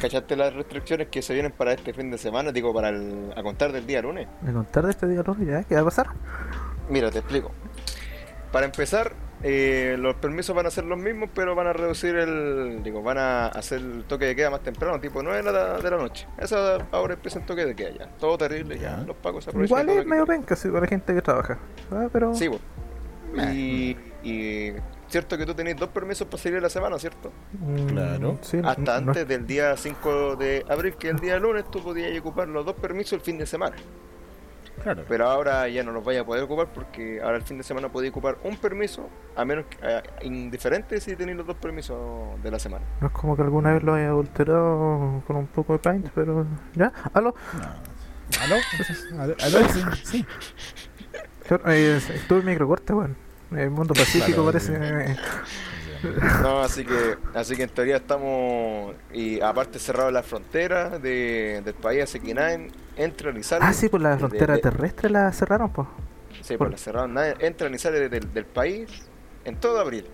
[0.00, 2.52] ¿cachaste las restricciones que se vienen para este fin de semana?
[2.52, 4.28] Digo, para el, a contar del día lunes.
[4.42, 6.08] Me contar de este día lunes ya, ¿qué va a pasar?
[6.90, 7.50] Mira, te explico.
[8.52, 12.82] Para empezar, eh, los permisos van a ser los mismos, pero van a reducir el.
[12.82, 15.90] Digo, van a hacer el toque de queda más temprano, tipo 9 de la, de
[15.90, 16.26] la noche.
[16.38, 18.06] Esa ahora empieza el toque de queda ya.
[18.18, 18.98] Todo terrible, ya.
[18.98, 19.04] Ya.
[19.04, 19.80] Los pagos se aprovechan.
[19.80, 21.58] Igual es medio penca sí, para la gente que trabaja.
[21.90, 22.60] Ah, pero Sí, pues.
[23.54, 24.72] Y, y
[25.08, 27.30] cierto que tú tenés dos permisos para salir a la semana, ¿cierto?
[27.52, 28.38] Mm, Claro.
[28.42, 31.82] sí, Hasta no- antes del día 5 de abril, que es el día lunes, tú
[31.82, 33.76] podías ocupar los dos permisos el fin de semana.
[34.82, 35.04] Claro.
[35.08, 37.90] Pero ahora ya no los vaya a poder ocupar porque ahora el fin de semana
[37.90, 41.98] podéis ocupar un permiso, a menos que, eh, indiferente si tenéis los dos permisos
[42.42, 42.84] de la semana.
[43.00, 46.46] No es como que alguna vez lo haya adulterado con un poco de paint, pero.
[46.74, 46.92] ¿Ya?
[47.12, 47.34] ¿Aló?
[47.54, 48.40] No.
[48.42, 48.56] ¿Aló?
[49.20, 49.34] ¿Aló?
[49.42, 49.68] ¿Aló?
[49.68, 50.26] Sí, sí.
[51.66, 53.16] Eh, Estuve en microcorte, weón.
[53.50, 54.74] El mundo pacífico Claro, parece.
[54.80, 55.16] eh,
[56.42, 61.74] No, así que, así que en teoría estamos, y aparte cerrado la frontera de, del
[61.74, 63.64] país hace que nadie entra ni sale.
[63.64, 65.88] Ah, sí, pues la frontera de- terrestre la cerraron, pues.
[66.42, 68.88] Sí, por- pues la cerraron, nadie entra ni sale del, del país
[69.44, 70.06] en todo abril.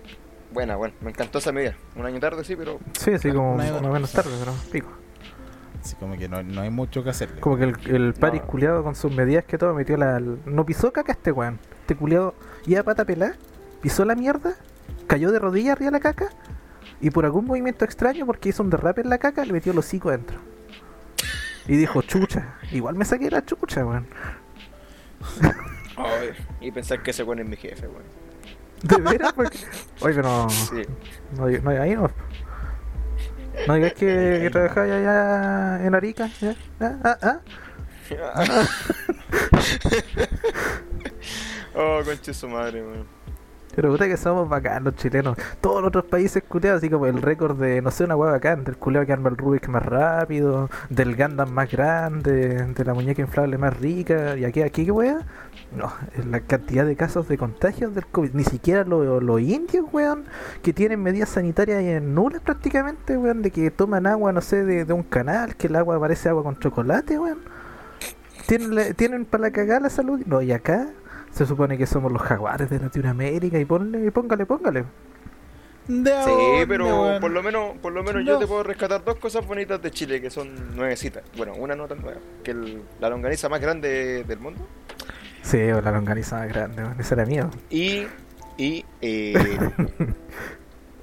[0.53, 1.75] Buena, bueno, me encantó esa medida.
[1.95, 4.53] Un año tarde, sí, pero Sí, sí, como No hay- más o menos tarde, pero
[4.71, 4.89] pico.
[5.83, 7.39] Así como que no, no hay mucho que hacerle.
[7.39, 8.47] Como que el, el Paris No.
[8.47, 10.19] culiado con sus medidas que todo metió la.
[10.19, 11.59] No pisó caca este weón.
[11.81, 12.33] Este culiado
[12.65, 13.35] iba a pata pelada,
[13.81, 14.55] pisó la mierda,
[15.07, 16.29] cayó de rodillas arriba de la caca
[16.99, 19.77] y por algún movimiento extraño, porque hizo un derrape en la caca, le metió el
[19.77, 20.39] hocico adentro.
[21.67, 24.07] Y dijo, chucha, igual me saqué la chucha, weón.
[25.97, 26.29] Ay,
[26.61, 28.03] y pensar que ese weón es mi jefe, weón.
[28.83, 29.57] De veras, porque.
[30.01, 30.49] Oye, pero.
[30.49, 30.83] Sí.
[31.35, 32.11] No, no, ahí no.
[33.67, 36.29] No digas que, que trabajáis allá en Arica.
[36.39, 36.55] ¿ya?
[36.79, 37.17] ¿Ah?
[37.21, 37.39] ¿Ah?
[38.33, 38.67] ¿Ah?
[41.75, 43.16] oh, conche su madre, weón.
[43.75, 45.37] Pero puta que somos bacán los chilenos.
[45.61, 48.63] Todos los otros países culeados, así como el récord de, no sé, una hueá bacán,
[48.63, 53.21] del culeado que arma el Rubik más rápido, del Gundam más grande, de la muñeca
[53.21, 55.19] inflable más rica, y aquí, aquí qué hueá.
[55.75, 55.91] No,
[56.29, 60.23] la cantidad de casos de contagios del COVID, ni siquiera los los indios, weón,
[60.63, 64.93] que tienen medidas sanitarias nulas prácticamente, weón, de que toman agua, no sé, de, de
[64.93, 67.39] un canal, que el agua parece agua con chocolate, weón.
[68.47, 70.21] Tienen, tienen para la cagada la salud.
[70.25, 70.87] No, y acá
[71.31, 74.85] se supone que somos los jaguares de Latinoamérica y ponle, y póngale, póngale.
[75.87, 79.47] ¿De Sí, pero por lo menos, por lo menos yo te puedo rescatar dos cosas
[79.47, 81.23] bonitas de Chile que son nuevecitas.
[81.37, 84.67] Bueno, una no tan nueva, que el- la longaniza más grande del mundo.
[85.43, 87.49] Sí, o la longaniza más grande, esa era mía.
[87.69, 88.05] Y,
[88.57, 89.33] y eh,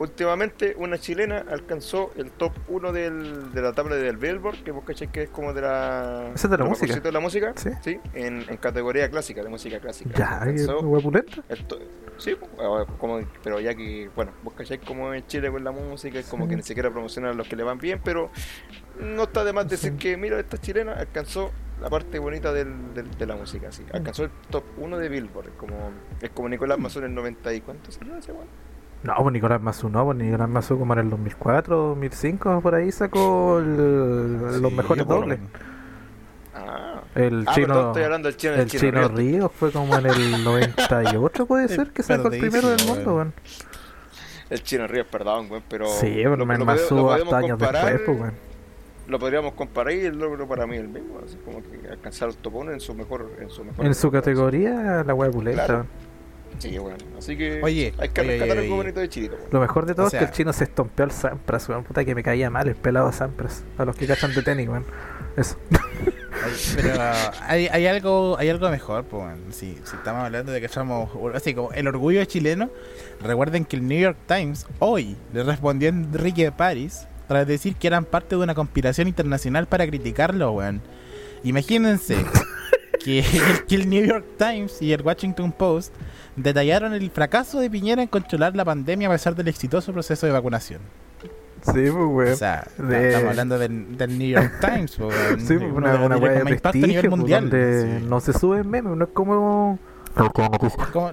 [0.04, 4.84] últimamente una chilena alcanzó el top 1 del, de la tabla del Billboard, que vos
[4.84, 6.30] cachai que es como de la...
[6.34, 7.00] Esa es de la música.
[7.00, 7.98] de la música, Sí.
[8.14, 10.10] en, en categoría clásica, de música clásica.
[10.16, 10.40] Ya,
[11.68, 11.78] to-
[12.16, 15.72] Sí, pues, eh, como, pero ya que, bueno, vos cachai como en Chile con la
[15.72, 16.50] música, es como Sí.
[16.50, 18.30] que ni siquiera promocionan a los que le van bien, pero
[19.00, 19.98] no está de más decir Sí.
[19.98, 23.84] que, mira, esta chilena alcanzó la parte bonita del, del- de la música, sí.
[23.92, 25.90] Alcanzó el top 1 de Billboard, es como,
[26.20, 28.46] es como Nicolás Mazón en el 90 y cuánto salió ese weón?
[29.04, 32.90] No, pues Nicolás Mazú no, pues Nicolás Mazú como en el 2004, 2005, por ahí
[32.90, 35.38] sacó el- los mejores dobles.
[36.54, 39.12] Ah, El ah chino, perdón, estoy hablando del chino, del el chino, Ríos.
[39.14, 43.32] Ríos fue como en el 98, puede ser, que sacó el primero del mundo, weón.
[44.50, 47.84] El chino Ríos, perdón, weón, pero Sí, pero lo, el lo Mazú hasta años comparar,
[47.92, 48.34] después, pues, weón.
[49.08, 52.28] lo podríamos comparar y el logro para mí es el mismo, así como que alcanzar
[52.30, 55.66] el top 1 en su mejor, en su mejor En su categoría, la wea pulenta,
[55.66, 55.86] Claro.
[56.58, 56.96] Sí, bueno.
[57.18, 58.92] Así que Oye, hay que oye, rescatar oye, algo oye.
[58.92, 59.40] bonito de weón.
[59.50, 61.84] Lo mejor de todo O es que el chino se estompeó al Sampras, weón.
[61.84, 63.64] Puta que me caía mal el pelado Sampras.
[63.78, 64.84] A los que cachan de tenis, weón.
[65.36, 65.56] Eso.
[66.76, 67.00] Pero
[67.42, 69.40] hay, hay algo hay algo mejor, pues, weón.
[69.50, 72.70] si, si estamos hablando de que somos así como el orgullo chileno,
[73.22, 77.86] recuerden que el New York Times hoy le respondió a Enrique París para decir que
[77.86, 80.82] eran parte de una conspiración internacional para criticarlo, weón.
[81.42, 82.16] Imagínense
[83.04, 85.94] que el, que el New York Times y el Washington Post
[86.36, 90.32] detallaron el fracaso de Piñera en controlar la pandemia a pesar del exitoso proceso de
[90.32, 90.80] vacunación.
[91.62, 92.32] Sí, pues, weón.
[92.32, 95.40] O sea, de- estamos hablando del, del New York Times, weón.
[95.40, 97.48] Sí, pues, una, una wea de a nivel pues, mundial.
[97.48, 98.06] donde sí.
[98.06, 99.78] no se suben memes, no es como...
[100.16, 100.28] Es
[100.92, 101.12] como-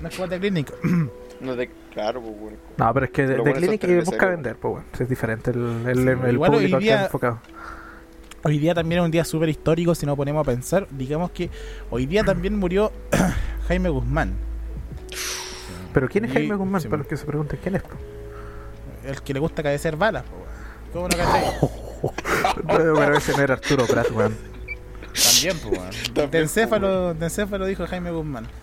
[0.00, 0.72] no es como The Clinic.
[1.40, 2.54] No de, claro, pues.
[2.78, 4.84] No, pero es que The bueno Clinic busca vender, pues, weón.
[4.98, 7.38] Es diferente el, el, Sí, el público al que día- es enfocado.
[8.44, 10.86] Hoy día también es un día súper histórico si nos ponemos a pensar.
[10.90, 11.50] Digamos que
[11.90, 12.92] hoy día también murió
[13.68, 14.34] Jaime Guzmán,
[15.92, 16.80] Pero ¿quién es Y- Jaime Guzmán?
[16.80, 17.82] sí, Para los que se pregunten, ¿quién es?
[19.04, 20.24] el que le gusta cadecer balas.
[20.92, 21.54] ¿Cómo no cachai?
[22.66, 24.36] pero ese no era Arturo Prat, weón.
[25.14, 25.90] También, pues, weón.
[26.14, 28.46] También, De encéfalo, de encéfalo dijo Jaime Guzmán.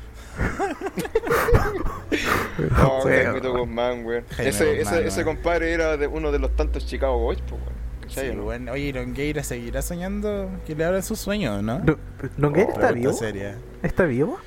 [2.77, 3.01] No.
[3.01, 4.23] Jaimito Guzmán, weón.
[4.29, 7.61] Jaime Ese, Guzmán, ese, ese compadre era de uno de los tantos Chicago Boys, pues,
[7.61, 7.74] weón.
[8.07, 8.45] ¿Cachai, Sí, no?
[8.45, 8.69] weón.
[8.69, 11.79] Oye, Longueira seguirá soñando que le abran sus sueños, ¿no?
[11.79, 11.97] No,
[12.37, 13.13] ¿Longueira Oh, está vivo?
[13.13, 13.57] seria.
[13.83, 14.39] ¿Está vivo?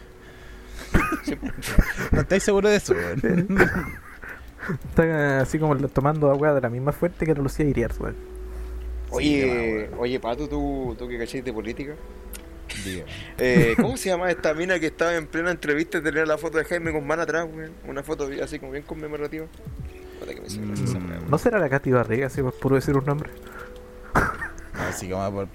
[2.12, 3.58] No estáis seguros de eso, weón.
[4.90, 8.16] Está así como tomando agua de la misma fuente que la Lucía Iriart, weón.
[9.10, 11.94] Oye, oye, Pato, ¿tú, tú que cachai de política.
[13.38, 16.58] Eh, ¿Cómo se llama esta mina que estaba en plena entrevista y tenía la foto
[16.58, 17.72] de Jaime Guzmán atrás, weón?
[17.86, 19.46] Una foto así como bien conmemorativa.
[20.28, 21.30] Puta que me hizo gracia esa weá, weón.
[21.30, 23.30] ¿No será la Katy Barriga, así por puro decir un nombre?
[24.88, 25.48] Así como por.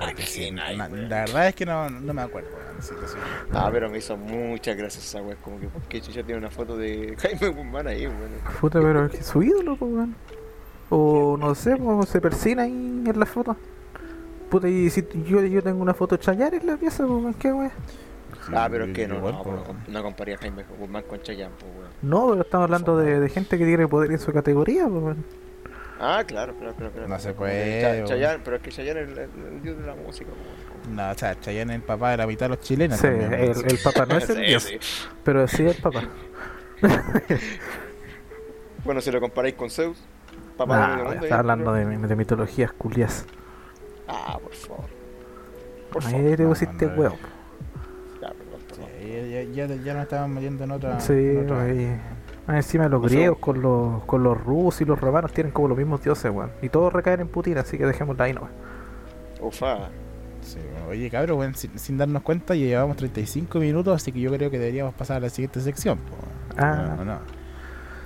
[0.00, 1.08] Porque sí, na- weón.
[1.08, 2.48] la verdad es que no, no me acuerdo.
[2.50, 3.16] weón, así que sí.
[3.52, 5.36] Ah, pero me hizo muchas gracias esa weá.
[5.36, 8.30] Como que, ¿por qué Chucha tiene una foto de Jaime Guzmán ahí, weón?
[8.60, 10.14] Puta, pero es que su ídolo, pues, weón.
[10.90, 12.72] O no sé, pues se persina ahí
[13.06, 13.56] en la foto.
[14.50, 17.34] Puta, y si yo, yo tengo una foto de Chayanne en la pieza, pues, weón,
[17.34, 17.70] ¿qué weón?
[18.52, 21.54] Ah, pero es que no, igual, no, no, no comparía a Jaime Guzmán con Chayanne,
[21.58, 21.90] pues, weón.
[22.02, 25.24] No, pero estamos hablando de, de gente que tiene poder en su categoría, pues, weón.
[26.00, 26.92] Ah, claro, claro, claro.
[26.92, 27.08] claro.
[27.08, 28.06] No se que puede, weón.
[28.08, 30.96] Chayanne, pero es que Chayanne es el, el- el dios de la música, weón.
[30.96, 32.98] No, o sea, Chayanne es el papá de la mitad de los chilenos.
[32.98, 34.78] Sí, también, el, el papá no es el Sí, dios, sí.
[35.22, 36.02] pero sí el papá.
[38.84, 39.96] Bueno, si lo comparáis con Zeus,
[40.56, 41.24] papá Nah, weón, mundo.
[41.24, 43.24] está hablando de, de mitologías culias.
[44.08, 44.84] Ah, por favor.
[45.92, 46.20] Por favor.
[46.20, 47.16] Ahí te no, pusiste no, huevo.
[48.20, 48.88] Ya, perdón, perdón.
[49.00, 51.00] Sí, ya, ya, ya nos estábamos metiendo en otra.
[51.00, 52.00] Sí, en otra- ahí.
[52.46, 55.68] Más encima los sea, griegos con los, con los rusos y los romanos tienen como
[55.68, 56.50] los mismos dioses, weón.
[56.60, 58.50] Y todos recaen en Putin, así que dejémosla ahí nomás.
[59.40, 59.88] Ufa.
[60.40, 60.58] Sí,
[60.88, 64.50] oye, cabrón, weón, sin, sin darnos cuenta, ya llevamos 35 minutos, así que yo creo
[64.50, 65.98] que deberíamos pasar a la siguiente sección.
[65.98, 66.16] po.
[66.58, 66.94] Ah.
[66.96, 67.18] No, no.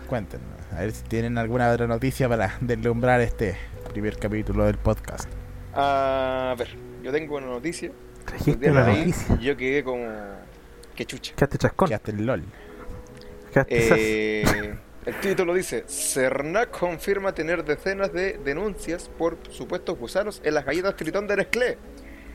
[0.06, 3.56] Cuéntenos, a ver si tienen alguna otra noticia para deslumbrar este
[3.92, 5.28] primer capítulo del podcast.
[5.74, 6.68] A ver,
[7.02, 7.90] yo tengo una noticia.
[8.26, 9.36] Trajiste la noticia.
[9.40, 10.04] Yo quedé como.
[10.96, 11.34] Qué chucha.
[11.34, 11.88] Quedaste chascón.
[11.88, 12.42] Quedaste el LOL.
[13.52, 14.40] Quedaste.
[14.42, 14.74] Eh,
[15.04, 20.96] el título dice: Cernac confirma tener decenas de denuncias por supuestos gusanos en las galletas
[20.96, 21.78] Tritón de Nestlé.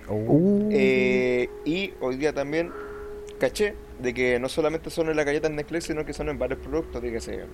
[0.08, 2.72] Uh, Eh, y hoy día también
[3.40, 6.60] caché de que no solamente son en las galletas Nestlé, sino que son en varios
[6.60, 7.02] productos.
[7.02, 7.46] Dígase,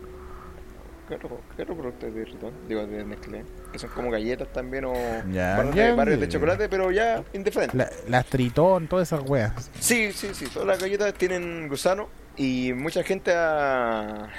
[1.08, 2.52] ¿qué otro, qué otro producto es de Tritón?
[2.68, 3.44] Digo, de Nestlé.
[3.72, 4.94] Que son como galletas también o
[5.32, 6.32] Ya, barras, ya, de, barras de ya.
[6.32, 7.78] chocolate, pero ya indiferente.
[7.78, 9.70] La- las Tritón, todas esas weas.
[9.80, 14.30] Sí, sí, sí, todas las galletas tienen gusano y mucha gente ha,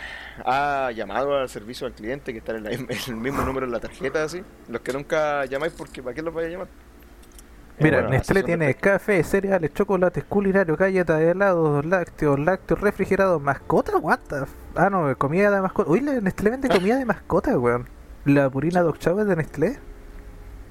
[0.44, 2.70] ha llamado al servicio al cliente que está en la-
[3.08, 4.42] el mismo número en la tarjeta, así.
[4.68, 6.68] Los que nunca llamáis porque ¿para qué los vaya a llamar?
[7.80, 14.18] Mira, bueno, Nestlé tiene café, cereales, chocolates, culinarios, galletas, helados, lácteos, lácteos refrigerados, mascotas, what
[14.28, 15.90] the f- Ah, no, comida de mascota.
[15.90, 17.88] Uy, la Nestlé vende comida de mascota, weón.
[18.24, 19.78] La Purina Dog Chow es de Nestlé.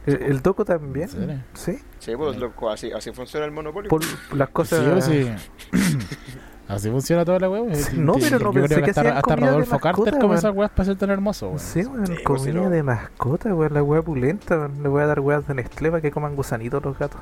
[0.06, 1.10] El, el Doco también.
[1.54, 1.78] Sí.
[2.00, 3.90] Sí, pues loco, así, así funciona el monopolio.
[3.90, 4.02] Por
[4.34, 5.04] las cosas.
[5.04, 5.24] Sí,
[5.72, 5.98] sí.
[6.68, 7.62] Así funciona toda la wea.
[7.62, 7.74] weón.
[8.06, 10.38] No, pero no pensé que hasta, hasta Rodolfo mascota, Carter come weón.
[10.38, 11.60] esas weas para ser tan hermoso, weón.
[11.60, 14.84] Sí, weón, Sí, pues, comida no- de mascota, weón, la weá pulenta, weón.
[14.84, 17.22] Le voy a dar weas de Nestlé para que coman gusanitos los gatos.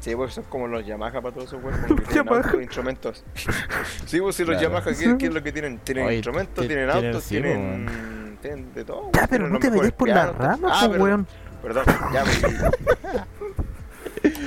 [0.00, 2.42] Sí, pues son como los Yamaha para todos esos güeyes, como que tienen Yamaha.
[2.46, 3.24] autos, instrumentos.
[4.04, 4.74] Sí, pues si los Claro.
[4.74, 5.78] Yamaha, ¿qué, qué es lo que tienen?
[5.78, 9.10] Tienen Oye, instrumentos, ti- tienen tienen- autos, sí, tienen, tienen de todo.
[9.14, 11.26] Ya, pero no te vayas por la pianos, rama, Ah, weón.
[11.62, 13.63] Perdón, ya me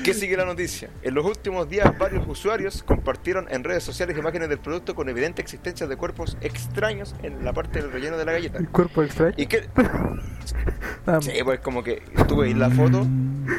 [0.04, 0.90] ¿Qué sigue la noticia?
[1.04, 5.42] En los últimos días, varios usuarios compartieron en redes sociales imágenes del producto con evidente
[5.42, 8.60] existencia de cuerpos extraños en la parte del relleno de la galleta.
[8.72, 9.34] Cuerpo extraño.
[9.38, 9.68] Y que,
[11.06, 13.06] Ah, sí, pues como que tú veis la foto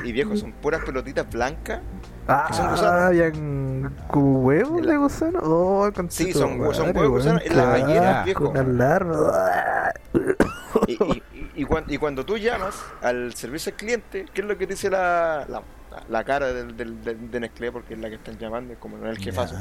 [0.05, 1.81] y viejo, son puras pelotitas blancas.
[2.27, 2.83] que son Ah, gusanos.
[3.07, 5.39] habían huevos de gusano.
[5.43, 8.53] Oh, Sí, son- huevos de gusano en las claro, galletas, viejo.
[10.87, 11.23] Y, y-
[11.61, 14.89] y- cuan- y cuando tú llamas al servicio al cliente, ¿qué es lo que dice
[14.91, 15.63] la, la,
[16.09, 17.73] la cara del, del, del- de Nestlé?
[17.73, 19.57] Porque es la que están llamando, como no es el jefazo.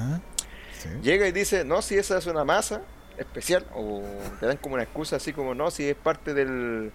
[0.77, 0.89] Sí.
[1.01, 2.81] Llega y dice, no, si esa es una masa
[3.17, 4.03] especial, o
[4.39, 6.91] te dan como una excusa así como, no, si es parte del...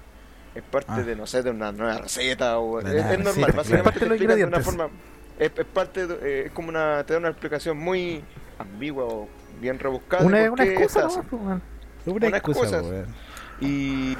[0.54, 1.00] Es parte Ah.
[1.02, 4.34] de, no sé, de una nueva receta, o es, es normal, receta, básicamente claro.
[4.34, 4.88] Te de una forma...
[5.38, 8.22] Es, es parte, de- eh, es como una, te da una explicación muy
[8.58, 9.28] ambigua o
[9.60, 10.22] bien rebuscada.
[10.22, 11.42] de Una, una excusa, nomás, pues.
[12.04, 12.82] Una Unas excusa, cosas.
[12.84, 13.06] weón.
[13.62, 14.16] Y,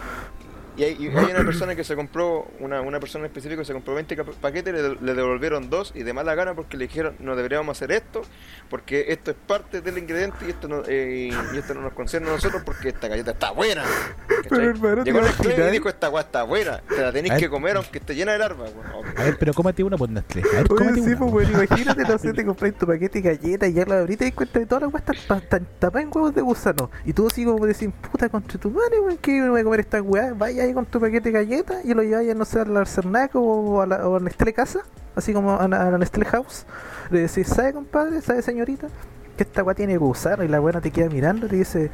[0.77, 3.73] y hay, y hay una persona que se compró, una, una persona específica que se
[3.73, 7.15] compró 20 cap- paquetes, le, le devolvieron dos y de mala gana porque le dijeron
[7.21, 8.23] no deberíamos hacer esto,
[8.71, 12.29] porque esto es parte del ingrediente y esto no, eh, y esto no nos concierne
[12.29, 13.83] a nosotros porque esta galleta está buena.
[14.49, 15.69] Pero, hermano, ¿te Llegó imaginas?
[15.69, 18.39] y dijo esta guay está buena, te la tenéis que comer aunque esté llena de
[18.39, 18.71] larvas.
[18.75, 19.07] weón.
[19.17, 20.43] A ver, pero cómete una por Nestlé.
[20.43, 21.19] A ver, Oye, sí, una.
[21.19, 24.27] pues, weón, imagínate, no sé, te compras tu paquete de galletas y ya la abriste
[24.27, 26.41] y te das cuenta de todas las weas están pa- están tapadas en huevos de
[26.43, 26.91] gusano.
[27.05, 29.81] Y tú así como decís, puta, contra tu madre, weón, que no voy a comer
[29.81, 30.37] estas weas.
[30.37, 33.83] Vaya ahí con tu paquete de galletas y lo lleváis, no sé, al Cernac o
[33.83, 34.81] a la, o a Nestlé Casa,
[35.17, 36.65] así como a, la- a la Nestlé House.
[37.11, 38.21] Le decís, ¿sabe, compadre?
[38.23, 38.89] ¿Sabe, señorita?
[39.37, 41.91] Que esta wea tiene gusano y la buena te queda mirando y te dice,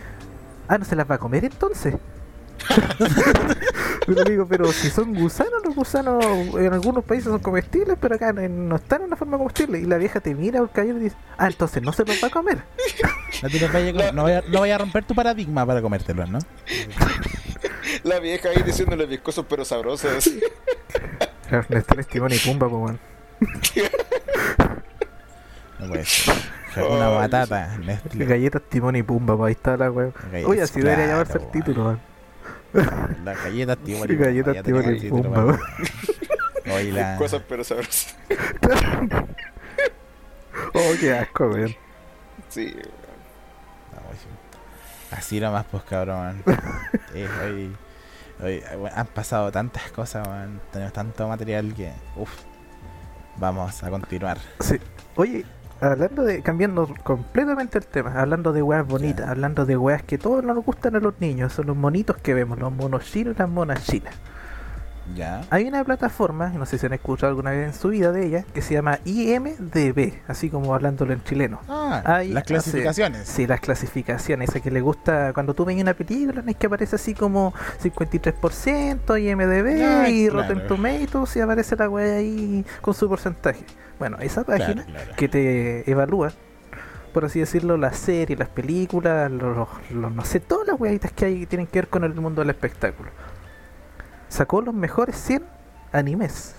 [0.68, 1.94] ah, ¿no se las va a comer entonces?
[4.06, 6.24] Pero digo, pero si son gusanos, los gusanos
[6.56, 9.80] en algunos países son comestibles, pero acá no, están en una forma comestible.
[9.80, 12.28] Y la vieja te mira por caer y dice, ah, entonces no se los va
[12.28, 12.58] a comer.
[13.42, 15.80] No, te los vaya a comer- no vaya, no vaya a romper tu paradigma para
[15.82, 16.38] comértelos, ¿no?
[18.04, 20.10] La vieja ahí diciéndole viscosos pero sabrosos.
[20.16, 20.40] así.
[21.68, 23.00] Nestlé es Timón y Pumba, pues, weón.
[25.78, 26.34] No puede ser.
[26.88, 27.76] Una batata.
[27.78, 28.24] Nestlé.
[28.26, 30.12] Galletas Timón y Pumba, pues ahí está la weón.
[30.30, 31.52] Galletas, Oye, así debería llamarse el weón.
[31.52, 32.00] título, weón.
[33.24, 35.46] Las galletas Timón y Galletas ya Timón y el Pumba, weón.
[36.66, 36.76] weón.
[36.76, 37.16] Oye, la...
[37.16, 38.16] Cosas pero sabrosas.
[40.74, 41.74] Oh, qué asco, weón.
[42.48, 42.74] Sí.
[42.76, 44.26] No, pues, sí.
[45.16, 46.42] Así nomás, pues cabrón.
[47.14, 47.74] Eh, hoy,
[48.42, 48.62] hoy,
[48.94, 50.60] han pasado tantas cosas, weón.
[50.72, 51.92] Tenemos tanto material que.
[52.16, 52.30] Uf.
[53.36, 54.38] Vamos a continuar.
[54.60, 54.78] Sí.
[55.14, 55.44] Oye,
[55.80, 60.42] hablando de, cambiando completamente el tema, hablando de weas bonitas, hablando de weas que todos
[60.44, 63.48] nos gustan a los niños, son los monitos que vemos, los monos chinos y las
[63.48, 64.14] monas chinas.
[65.14, 65.40] Ya.
[65.50, 68.44] Hay una plataforma, no sé si han escuchado alguna vez en su vida de ella,
[68.54, 71.60] que se llama IMDB, así como hablándolo en chileno.
[71.68, 73.26] Ah, Ahí las hace- clasificaciones.
[73.28, 76.96] Sí, las clasificaciones, esa que le gusta cuando tú ves una película, es que aparece
[76.96, 77.52] así como
[77.82, 80.42] 53% IMDB Ah, y claro.
[80.48, 83.64] Rotten Tomatoes y aparece la wea ahí con su porcentaje.
[83.98, 85.12] Bueno, esa página Claro, claro.
[85.16, 86.32] que te evalúa,
[87.12, 91.24] por así decirlo, las series, las películas, los, los- no sé, todas las weitas que
[91.24, 93.10] hay que tienen que ver con el mundo del espectáculo.
[94.28, 95.42] Sacó los mejores 100
[95.92, 96.54] animes.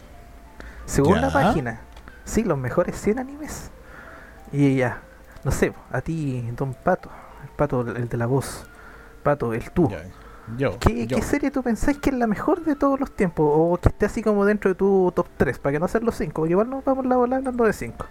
[0.86, 1.82] Según la página,
[2.26, 3.70] sí, los mejores 100 animes.
[4.52, 5.02] Y ya,
[5.44, 7.10] no sé, a ti, Don Pato,
[7.44, 8.66] el Pato, el de la voz,
[9.24, 9.88] Pato, el tú.
[9.90, 9.98] Yo.
[10.58, 10.80] Yo.
[10.80, 11.18] ¿Qué, yo.
[11.18, 13.46] qué serie tú pensás que es la mejor de todos los tiempos?
[13.48, 16.16] O que esté así como dentro de tu top 3, para que no sean los
[16.16, 16.48] 5.
[16.48, 18.04] Igual nos vamos la bola hablando de 5.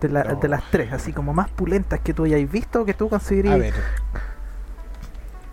[0.00, 0.36] De, la- No.
[0.36, 3.10] de las 3, así como más pulentas que tú hayáis visto o que tú A
[3.10, 3.58] considerías.
[3.58, 3.74] ver.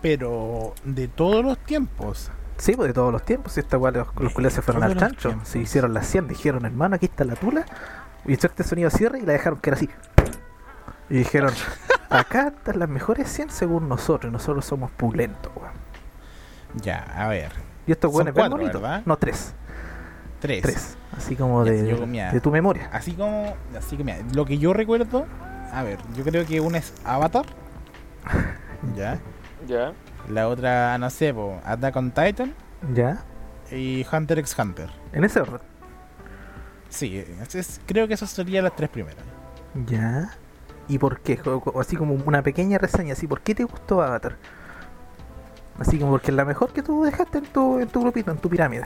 [0.00, 2.30] Pero de todos los tiempos.
[2.58, 3.52] Sí, pues de todos los tiempos.
[3.52, 5.30] Si esta weá, los, los De culiados se fueron al chancho.
[5.30, 5.48] tiempos.
[5.48, 7.64] Se hicieron las 100, dijeron, hermano, aquí está la tula.
[8.24, 9.90] Y echó este sonido de cierre y la dejaron que era así.
[11.10, 11.52] Y dijeron,
[12.10, 14.32] acá están las mejores 100 según nosotros.
[14.32, 15.72] Nosotros somos pulentos, weón.
[16.82, 17.52] Ya, a ver.
[17.86, 18.80] Y estos Son weones ven cuatro, bonitos.
[18.80, 19.02] ¿verdad?
[19.04, 19.54] No, tres.
[20.40, 20.62] Tres.
[20.62, 20.96] Tres.
[21.16, 22.88] Así como Ya, de, yo de tu memoria.
[22.92, 23.54] Así como.
[23.76, 25.26] Así que mira, lo que yo recuerdo.
[25.72, 27.46] A ver, yo creo que una es Avatar.
[28.96, 29.18] Ya.
[29.68, 29.92] Ya.
[30.28, 32.54] La otra, no sé, po, Attack on Titan.
[32.94, 33.22] ¿Ya?
[33.70, 34.88] Y Hunter x Hunter.
[35.12, 35.60] En ese orden.
[36.88, 39.24] Sí, es- es- creo que esas serían las tres primeras.
[39.86, 40.30] Ya.
[40.88, 41.40] ¿Y por qué?
[41.46, 44.36] O- o Así como una pequeña reseña, así, ¿por qué te gustó Avatar?
[45.78, 48.38] Así como porque es la mejor que tú dejaste en tu, en tu grupito, en
[48.38, 48.84] tu pirámide.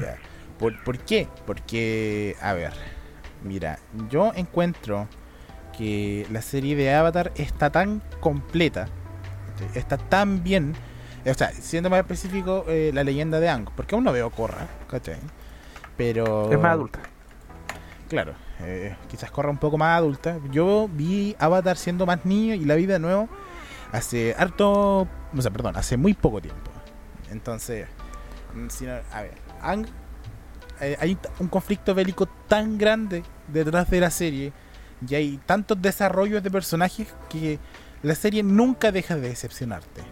[0.00, 0.16] Ya.
[0.58, 1.28] ¿Por, por qué?
[1.46, 2.72] Porque, a ver,
[3.44, 3.78] mira,
[4.08, 5.08] yo encuentro
[5.76, 8.88] que la serie de Avatar está tan completa,
[9.74, 10.74] está tan bien,
[11.24, 14.66] o sea, siendo más específico, eh, la leyenda de Ang, porque aún no veo Korra,
[14.88, 15.18] ¿cachai?
[15.96, 16.50] Pero...
[16.50, 17.00] Es más adulta.
[18.08, 20.38] Claro, eh, quizás Korra un poco más adulta.
[20.50, 23.28] Yo vi Avatar siendo más niño y la vi de nuevo
[23.92, 26.70] hace harto, o sea, perdón, hace muy poco tiempo.
[27.30, 27.86] Entonces,
[28.54, 29.86] mm, si no- a ver, Ang,
[30.80, 34.52] eh, hay un conflicto bélico tan grande detrás de la serie
[35.08, 37.58] y hay tantos desarrollos de personajes que
[38.02, 40.02] la serie nunca deja de decepcionarte.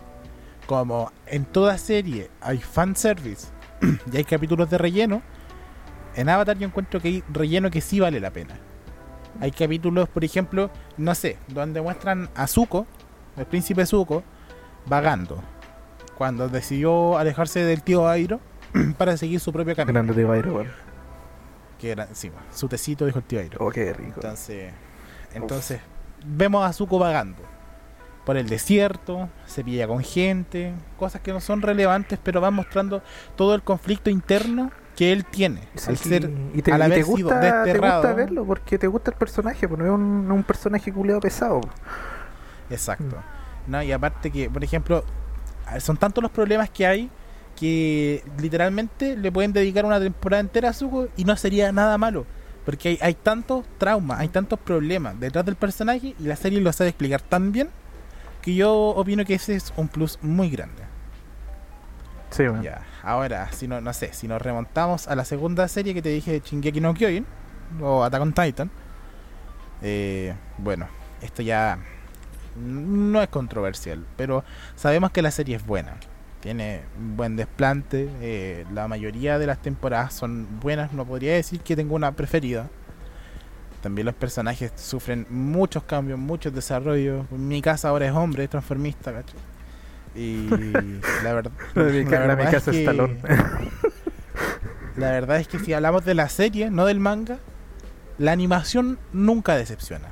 [0.66, 3.48] Como en toda serie hay fanservice
[4.12, 5.22] y hay capítulos de relleno,
[6.14, 8.54] en Avatar yo encuentro que hay relleno que sí vale la pena.
[9.40, 12.86] Hay capítulos, por ejemplo, no sé, donde muestran a Zuko,
[13.36, 14.22] el príncipe Zuko,
[14.86, 15.42] vagando.
[16.16, 18.40] Cuando decidió alejarse del tío Airo
[18.98, 19.94] para seguir su propio camino.
[19.94, 20.68] Grande de Bayro, weón.
[21.78, 23.58] Que era, sí, su tecito dijo el tío Airo.
[23.64, 24.14] Oh, qué rico.
[24.16, 24.72] Entonces,
[25.32, 25.80] entonces
[26.24, 27.49] vemos a Zuko vagando
[28.24, 33.02] por el desierto, se pilla con gente, cosas que no son relevantes, pero van mostrando
[33.36, 37.00] todo el conflicto interno que él tiene Sí, al ser y te, al y te
[37.00, 38.02] haber sido gusta, te desterrado.
[38.02, 41.60] gusta verlo porque te gusta el personaje, porque no es un, un personaje culeado pesado.
[42.68, 43.16] Exacto.
[43.16, 43.70] Mm.
[43.70, 45.04] No, y aparte que, por ejemplo,
[45.80, 47.10] son tantos los problemas que hay
[47.56, 52.26] que literalmente le pueden dedicar una temporada entera a Zuko y no sería nada malo.
[52.64, 56.72] Porque hay, hay tantos traumas, hay tantos problemas detrás del personaje y la serie lo
[56.72, 57.70] sabe explicar tan bien
[58.42, 60.82] que yo opino que ese es un plus muy grande.
[62.30, 62.62] Sí, weón.
[62.62, 66.10] Ya, ahora, si no, no sé, si nos remontamos a la segunda serie que te
[66.10, 67.26] dije Shingeki no Kyojin
[67.80, 68.70] o Attack on Titan,
[69.82, 70.86] eh, bueno,
[71.22, 71.78] esto ya
[72.56, 74.44] no es controversial, pero
[74.76, 75.96] sabemos que la serie es buena.
[76.40, 81.76] Tiene buen desplante, eh, la mayoría de las temporadas son buenas, no podría decir que
[81.76, 82.68] tengo una preferida.
[83.82, 87.30] También los personajes sufren muchos cambios, muchos desarrollos.
[87.32, 89.40] Mi casa ahora es hombre, es transformista, ¿cachai?
[90.14, 90.48] Y
[91.24, 93.18] la, ver- mi verdad es casa es que- Stallone.
[94.96, 97.38] la verdad es que si hablamos de la serie, no del manga,
[98.18, 100.08] la animación nunca decepciona.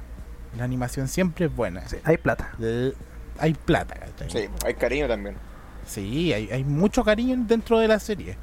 [0.56, 1.86] La animación siempre es buena.
[1.88, 2.50] Sí, hay plata.
[2.58, 2.94] L-
[3.38, 4.30] Hay plata, ¿cachai?
[4.30, 5.36] Sí, hay cariño también.
[5.86, 8.36] Sí, hay, hay mucho cariño dentro de la serie.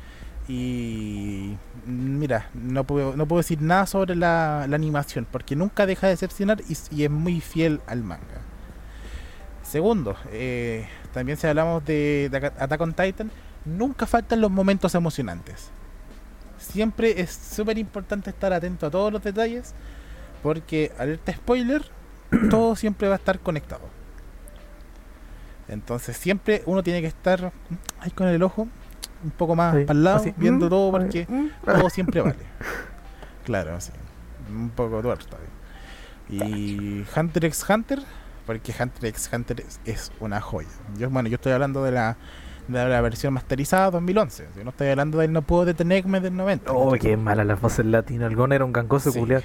[0.48, 6.14] Y mira, no puedo, no puedo decir nada sobre la, animación, porque nunca deja de
[6.14, 8.42] decepcionar y, y es muy fiel al manga.
[9.64, 13.32] Segundo, eh, también si hablamos de, de Attack on Titan,
[13.66, 15.70] nunca faltan los momentos emocionantes.
[16.60, 19.74] Siempre es súper importante estar atento a todos los detalles,
[20.44, 21.84] porque alerta spoiler,
[22.52, 23.90] todo siempre va a estar conectado.
[25.68, 27.52] Entonces siempre uno tiene que estar
[28.00, 28.68] ahí con el ojo
[29.24, 31.48] un poco más Sí, para el lado, así, viendo mm, todo porque mm.
[31.66, 32.36] todo siempre vale.
[33.44, 33.92] Claro, así.
[34.50, 35.38] Un poco tuerto.
[36.30, 38.02] Y Hunter x Hunter,
[38.46, 40.68] porque Hunter x Hunter es, es una joya.
[40.98, 42.18] Yo, bueno, yo estoy hablando de la,
[42.68, 44.48] de la versión masterizada 2011.
[44.58, 46.72] Yo no estoy hablando del No puedo detenerme del 90.
[46.72, 48.30] Oh, qué mala las voces latinas.
[48.30, 49.20] El Gon era un gangoso Sí.
[49.20, 49.42] culiao.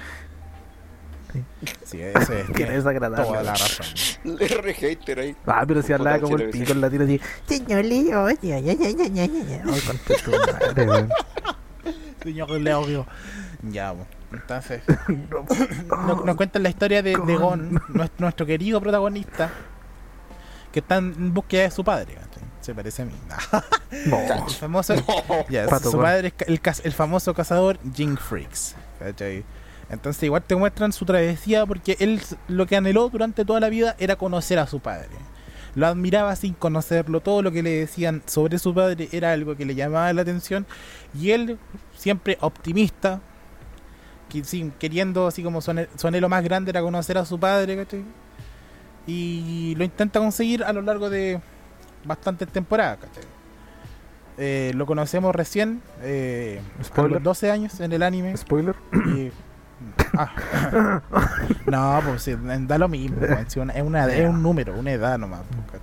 [1.85, 2.47] Sí, eso es.
[2.49, 3.25] Que tiene es agradable.
[3.27, 3.87] toda la razón.
[4.25, 5.37] Le re hater ahí.
[5.47, 7.21] Ah, pero si hablaba como el pico el latino así.
[7.47, 9.63] Señor Leo, ya, ya, ya, ya, ya, ya, ya.
[9.67, 11.09] Ay, contra tu madre, weón.
[12.23, 13.07] Señor Leo.
[13.63, 14.07] Ya, bueno.
[14.33, 14.83] Entonces,
[15.89, 16.07] No.
[16.07, 17.73] nos, nos cuentan la historia de, de Gon.
[17.89, 19.51] Nuestro, nuestro querido protagonista,
[20.73, 22.15] que está en búsqueda de su padre.
[22.15, 22.43] ¿cachai?
[22.61, 23.15] Se parece a mí.
[24.07, 24.19] No.
[24.21, 24.95] El famoso,
[25.49, 28.77] ya, Pato su padre es el, el famoso cazador Jing Freaks.
[28.99, 29.45] ¿cachai?
[29.91, 33.97] Entonces igual te muestran su travesía porque él lo que anheló durante toda la vida
[33.99, 35.09] era conocer a su padre.
[35.75, 39.65] Lo admiraba sin conocerlo, todo lo que le decían sobre su padre era algo que
[39.65, 40.67] le llamaba la atención
[41.15, 41.59] y él
[41.97, 43.21] siempre optimista,
[44.29, 45.71] que, sí, queriendo así como su,
[46.07, 48.05] anhelo más grande era conocer a su padre, ¿cachai?
[49.07, 51.41] Y lo intenta conseguir a lo largo de
[52.05, 53.25] bastantes temporadas, ¿cachai?
[54.39, 56.61] Eh, lo conocemos recién, eh,
[56.97, 58.37] a los 12 años en el anime.
[58.37, 58.75] Spoiler.
[59.17, 59.31] y-
[60.17, 61.01] ah.
[61.67, 63.19] no, pues sí, da lo mismo.
[63.19, 65.41] una- es, una, es un número, una edad nomás.
[65.71, 65.83] pues.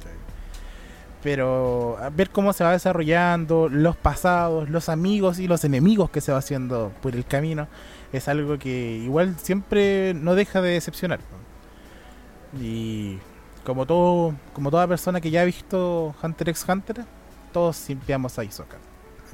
[1.23, 6.21] Pero a ver cómo se va desarrollando, los pasados, los amigos y los enemigos que
[6.21, 7.67] se va haciendo por el camino,
[8.13, 11.19] es algo que igual siempre no deja de decepcionar.
[11.19, 12.61] ¿no?
[12.63, 13.19] Y
[13.65, 17.03] como todo, como toda persona que ya ha visto Hunter x Hunter,
[17.51, 18.77] todos simpiamos a Hisoka.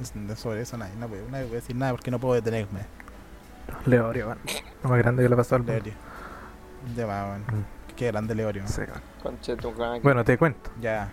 [0.00, 2.80] Es- Sobre eso nadie, no, voy- puede decir nada porque no puedo detenerme.
[3.86, 4.38] Leorio, weón.
[4.82, 5.72] Lo más grande que le pasó al mundo.
[5.74, 5.92] Leorio.
[6.96, 7.44] Ya va, bueno.
[7.48, 7.94] Mm.
[7.96, 8.66] Qué grande Leorio.
[8.66, 9.00] Sí, weón.
[10.02, 10.70] Bueno, te cuento.
[10.80, 11.10] Ya.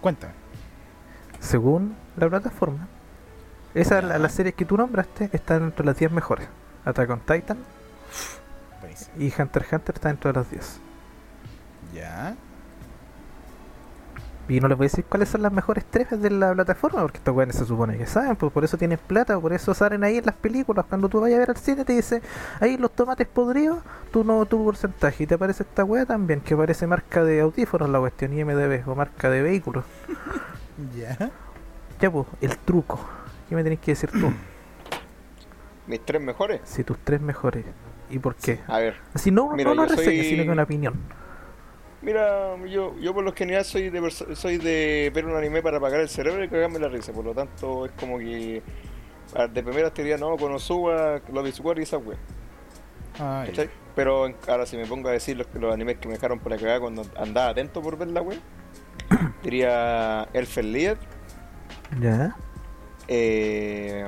[0.00, 0.32] Cuéntame.
[1.40, 2.88] Según la plataforma,
[3.74, 6.48] esas la- las series que tú nombraste están entre las 10 mejores.
[6.84, 7.58] Attack on Titan
[8.80, 9.12] Buenísimo.
[9.18, 10.80] y Hunter x Hunter están entre las 10.
[11.92, 12.34] Ya.
[14.48, 17.18] Y no les voy a decir cuáles son las mejores tres de la plataforma, porque
[17.18, 20.18] estos weones se supone que saben, pues por eso tienen plata, por eso salen ahí
[20.18, 20.84] en las películas.
[20.88, 22.22] Cuando tú vayas a ver al cine te dice,
[22.60, 23.78] ahí los tomates podridos,
[24.12, 25.24] tú no tu porcentaje.
[25.24, 28.94] Y te aparece esta wea también, que parece marca de audífonos la cuestión, IMDB, o
[28.94, 29.84] marca de vehículos.
[30.94, 31.30] Ya.
[32.00, 33.00] Ya pues, el truco.
[33.48, 34.30] ¿Qué me tenés que decir tú?
[35.86, 36.60] Mis tres mejores.
[36.64, 37.64] Si tus tres mejores.
[38.10, 38.60] ¿Y por qué?
[38.68, 40.94] A ver, Así no, Mira, no una reseña, soy- sino que una opinión.
[42.06, 46.00] Mira, yo, yo por lo general soy de soy de ver un anime para apagar
[46.00, 47.12] el cerebro y cagarme la risa.
[47.12, 48.62] Por lo tanto, es como que
[49.34, 52.16] ah, de primera te diría, no, Konosuba, Love is War y esa wea.
[53.46, 53.70] ¿cachai?
[53.94, 56.58] Pero ahora si me pongo a decir los, los animes que me dejaron por la
[56.58, 58.38] cagada cuando andaba atento por ver la wea,
[59.42, 60.96] diría Elfen Lied,
[62.00, 62.36] Ya.
[63.08, 64.06] eh,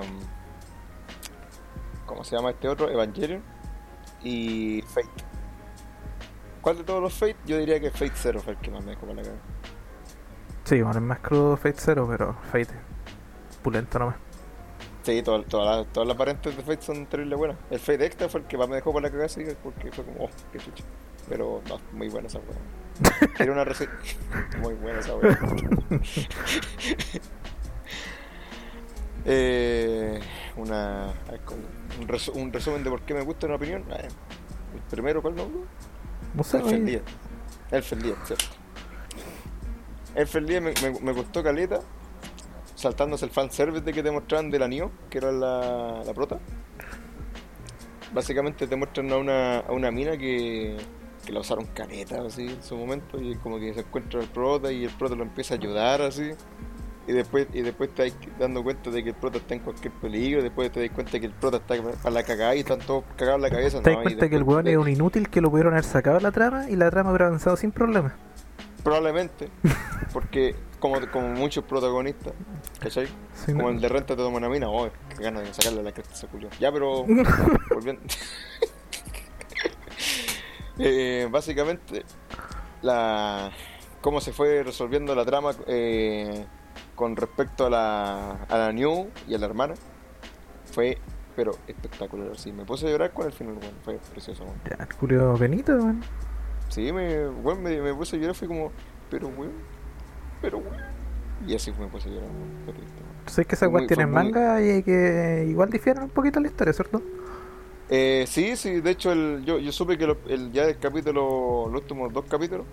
[2.06, 2.90] ¿cómo se llama este otro?
[2.90, 3.42] Evangelion
[4.22, 5.27] y Fate.
[6.68, 7.34] ¿Cuál de todos los Fate?
[7.46, 9.40] Yo diría que Fate Zero fue el que más me dejó por la cagada.
[10.64, 12.74] Sí, bueno, es más crudo Fate Zero, pero Fate
[13.62, 14.16] pulento nomás.
[15.02, 17.56] Sí, todas, las, todas las variantes de Fate son terrible buenas.
[17.70, 20.04] El Fate Extra fue el que más me dejó por la cagada, sí, porque fue
[20.04, 20.84] como, oh, qué chucha.
[21.26, 22.58] Pero no, muy buena esa weá.
[23.38, 23.92] Quiero una reseña.
[24.60, 25.38] Muy buena esa weá.
[29.24, 30.20] eh,
[30.56, 31.14] una,
[31.98, 33.86] un, resu- un resumen de por qué me gusta una opinión.
[33.90, 34.08] Eh,
[34.74, 35.62] el primero, ¿cuál nombre?
[36.34, 37.02] No sé, Elfen oye, Lied.
[37.70, 38.46] Elfen Lied, cierto.
[40.14, 41.80] Elfen Lied me, me, me gustó caleta.
[42.74, 46.38] Saltándose el fanservice de que te mostraban de la Nio, que era la, la prota.
[48.12, 50.76] Básicamente te muestran a una, a una mina que,
[51.26, 54.28] que la usaron caleta así en su momento y es como que se encuentra el
[54.28, 56.30] prota y el prota lo empieza a ayudar así.
[57.08, 59.92] Y después, y después te vas dando cuenta de que el prota está en cualquier
[59.94, 63.02] peligro, después te das cuenta que el prota está para la cagada y están todos
[63.16, 63.80] cagados en la cabeza.
[63.82, 64.02] te das ¿no?
[64.04, 66.30] Cuenta que el weón de- es un inútil que lo pudieron haber sacado de la
[66.32, 68.14] trama y la trama hubiera avanzado sin problema.
[68.84, 69.48] Probablemente,
[70.12, 72.34] porque como, como muchos protagonistas,
[72.78, 73.06] ¿cachai?
[73.34, 75.82] Sí, Como no- el de renta te toma una mina, oh, qué ganas de sacarle
[75.82, 76.28] la cresta ese.
[76.60, 77.04] Ya, pero
[77.74, 78.02] volviendo.
[80.80, 82.04] Eh, básicamente,
[82.82, 83.50] la
[84.00, 86.46] cómo se fue resolviendo la trama eh,
[86.98, 89.74] con respecto a la, a la New y a la hermana,
[90.72, 90.98] fue
[91.36, 92.36] pero espectacular.
[92.36, 93.74] Sí, me puse a llorar con el final, weón.
[93.84, 94.56] Fue precioso, weón.
[94.68, 96.02] Ya, el Julio Benito, weón.
[96.68, 98.72] Sí, me, weón, me, me puse a llorar, fue como,
[99.08, 99.52] pero weón,
[100.42, 100.76] pero weón.
[101.46, 102.64] Y así me puse a llorar, weón.
[102.66, 102.76] Weón.
[103.26, 107.00] Sé que tienen fue muy- manga y que igual difieren un poquito la historia, ¿cierto?
[107.90, 111.68] Eh, sí, sí, de hecho el, yo, yo supe que lo- el, ya el capítulo,
[111.72, 112.66] los últimos dos capítulos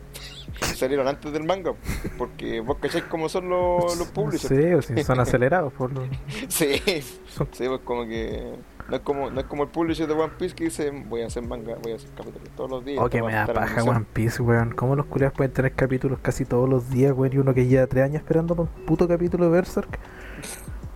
[0.76, 1.74] salieron antes del manga,
[2.18, 4.86] porque vos cacháis cómo son los, los publishers.
[4.86, 6.03] Sí, son acelerados por lo-
[6.49, 8.55] Sí, sí, pues como que
[8.89, 11.28] no es como, no es como el publisher de One Piece que dice voy a
[11.28, 12.99] hacer manga, voy a hacer capítulos todos los días.
[13.01, 13.95] Oh, que me da paja emisión".
[13.95, 14.72] One Piece, weón.
[14.76, 17.34] ¿Cómo los culiados pueden tener capítulos casi todos los días, weón?
[17.34, 19.97] Y uno que lleva tres años esperando por un puto capítulo de Berserk.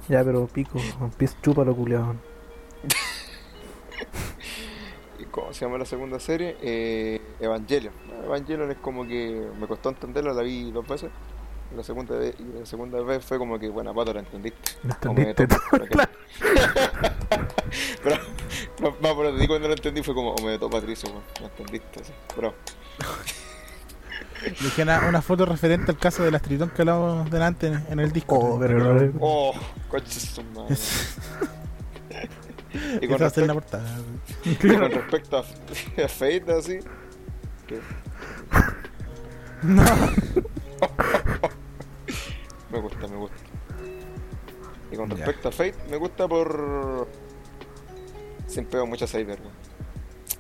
[0.10, 2.16] Ya, pero pico, One Piece chupa lo culiado.
[5.19, 6.58] ¿Y ¿Cómo se llama la segunda serie?
[6.62, 7.94] Eh, Evangelion.
[8.26, 11.10] Evangelion es como que me costó entenderla, la vi dos veces.
[11.76, 14.72] La segunda vez, y la segunda vez fue como que, bueno, pato, la entendiste.
[14.84, 16.12] Me entendiste todo, pero que- claro.
[18.04, 18.16] pero,
[18.80, 21.24] no, no, pero te digo cuando lo entendí fue como, o me topó Patricio, weón.
[21.42, 22.12] No entendiste, así.
[22.36, 22.56] Pero,
[24.62, 28.00] Dejé una, una foto referente al caso de las tritón que hablamos delante en, en
[28.00, 28.36] el disco.
[28.40, 29.54] Oh, pero no- oh,
[29.90, 30.40] coches.
[32.74, 33.98] Y con la respecto, portada.
[34.46, 36.80] y con respecto a, a Fate, así.
[37.68, 37.80] que
[39.64, 39.84] No.
[42.72, 43.36] Me gusta, me gusta.
[44.92, 45.16] Y con Ya.
[45.16, 47.08] respecto a Fate, me gusta por.
[48.48, 49.54] Siempre veo muchas Cyber, weón.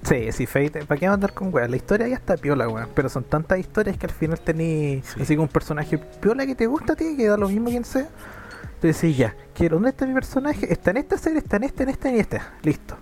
[0.03, 1.71] Sí, sí, Fate, ¿para qué andar con weón?
[1.71, 2.89] La historia ya está piola, weón.
[2.93, 5.21] Pero son tantas historias que al final tenés Sí.
[5.23, 7.83] así como un personaje piola que te gusta a ti, que da lo mismo quien
[7.83, 8.07] sea.
[8.81, 10.71] Entonces decís, ya, quiero, ¿dónde está mi personaje?
[10.71, 12.53] Está en esta serie, está en esta, en esta y en esta.
[12.63, 12.95] Listo.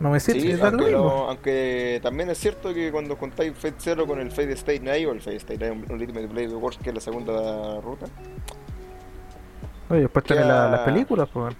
[0.00, 0.98] No me sirve, Sí, lo aunque, mismo.
[1.04, 5.06] lo- aunque también es cierto que cuando juntáis Fate Zero con el Fate State Night
[5.08, 8.04] o el Fate State Night Ultimate Blade Wars, que es la segunda ruta.
[9.88, 11.54] Oye, después tenés la- las películas, pues.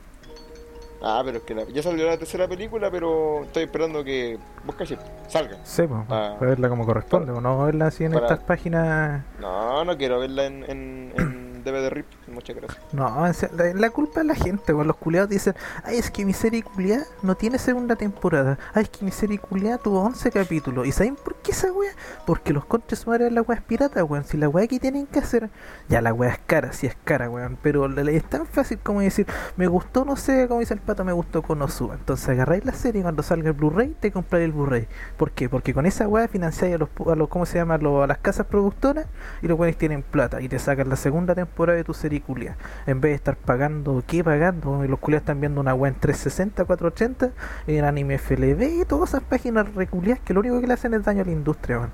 [1.07, 4.74] Ah, pero es que la- ya salió la tercera película, pero estoy esperando que vos
[4.74, 5.59] caché, salga.
[5.64, 6.37] Sí, pues, Ah.
[6.39, 9.22] para verla como corresponde, Para- no verla así en para- estas páginas.
[9.41, 12.07] No, no quiero verla en, en, en DVD RIP.
[12.27, 12.83] Muchas gracias.
[12.93, 13.27] No,
[13.75, 14.87] la, culpa es la gente, weón.
[14.87, 15.55] Los culiados dicen,
[15.85, 18.59] ay, es que mi serie culiada no tiene segunda temporada.
[18.72, 20.87] Ay, es que mi serie culiada tuvo 11 capítulos.
[20.87, 21.93] ¿Y saben por qué esa weá?
[22.27, 24.25] Porque los conches madres de la weá es pirata, weón.
[24.25, 25.51] Si la weá que tienen que hacer,
[25.89, 27.59] ya la weá es cara, sí es cara, weón.
[27.62, 31.12] Pero es tan fácil como decir, me gustó, no sé, como dice el pato, me
[31.12, 31.95] gustó Konosuba.
[31.95, 34.89] Entonces agarráis la serie y cuando salga el Blu-ray, te compráis el Blu-ray.
[35.16, 35.49] ¿Por qué?
[35.49, 37.75] Porque con esa weá financiáis a los, a ¿cómo se llama?
[37.75, 39.07] A, a las casas productoras
[39.43, 42.57] y los weones tienen plata y te sacan la segunda temporada de tu serie culia.
[42.87, 44.85] En vez de estar pagando, ¿qué pagando?
[44.85, 47.31] Y los culias están viendo una weá en 360, 480,
[47.67, 51.05] en anime FLV y todas esas páginas reculias que lo único que le hacen es
[51.05, 51.91] daño a la industria, weón.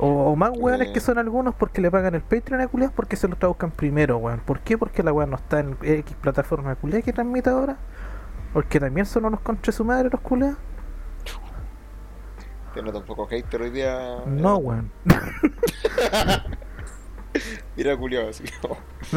[0.00, 0.92] O, o más weones Eh.
[0.92, 4.18] que son algunos porque le pagan el Patreon a culias porque se lo traduzcan primero,
[4.18, 4.40] weón.
[4.40, 4.78] ¿Por qué?
[4.78, 7.76] Porque la weá no está en X plataforma culias que transmite ahora.
[8.52, 10.56] Porque también son unos contra su madre los culias.
[12.74, 14.18] Te noto un poco hater hoy día.
[14.26, 14.92] No, eh, weón.
[17.76, 18.44] Mira culiado así.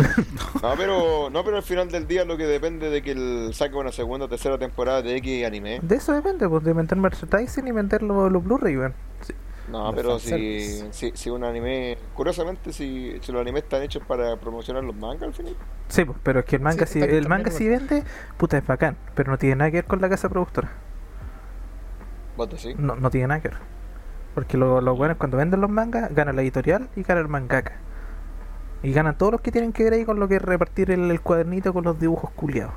[0.62, 3.76] no, pero, no, pero al final del día lo que depende de que él saque
[3.76, 5.80] una segunda o tercera temporada de X anime.
[5.82, 8.94] De eso depende, pues, de vender merchandising y vender los, los Blu-ray, weón.
[9.22, 9.34] Sí.
[9.70, 11.98] No, Los pero si, si, si un anime.
[12.14, 15.56] Curiosamente, si, si los animes están hechos para promocionar los mangas al final.
[15.88, 18.04] Sí, pues, pero es que el manga, Sí, si, el manga si vende,
[18.38, 18.98] puta, es bacán.
[19.16, 20.72] Pero no tiene nada que ver con la casa productora.
[22.36, 22.74] Voto sí.
[22.78, 23.58] No, no tiene nada que ver.
[24.34, 27.74] Porque lo- los buenos cuando venden los mangas, gana la editorial y gana el mangaka.
[28.84, 31.12] Y ganan todos los que tienen que ver ahí con lo que es repartir el,
[31.12, 32.74] el cuadernito con los dibujos culiados.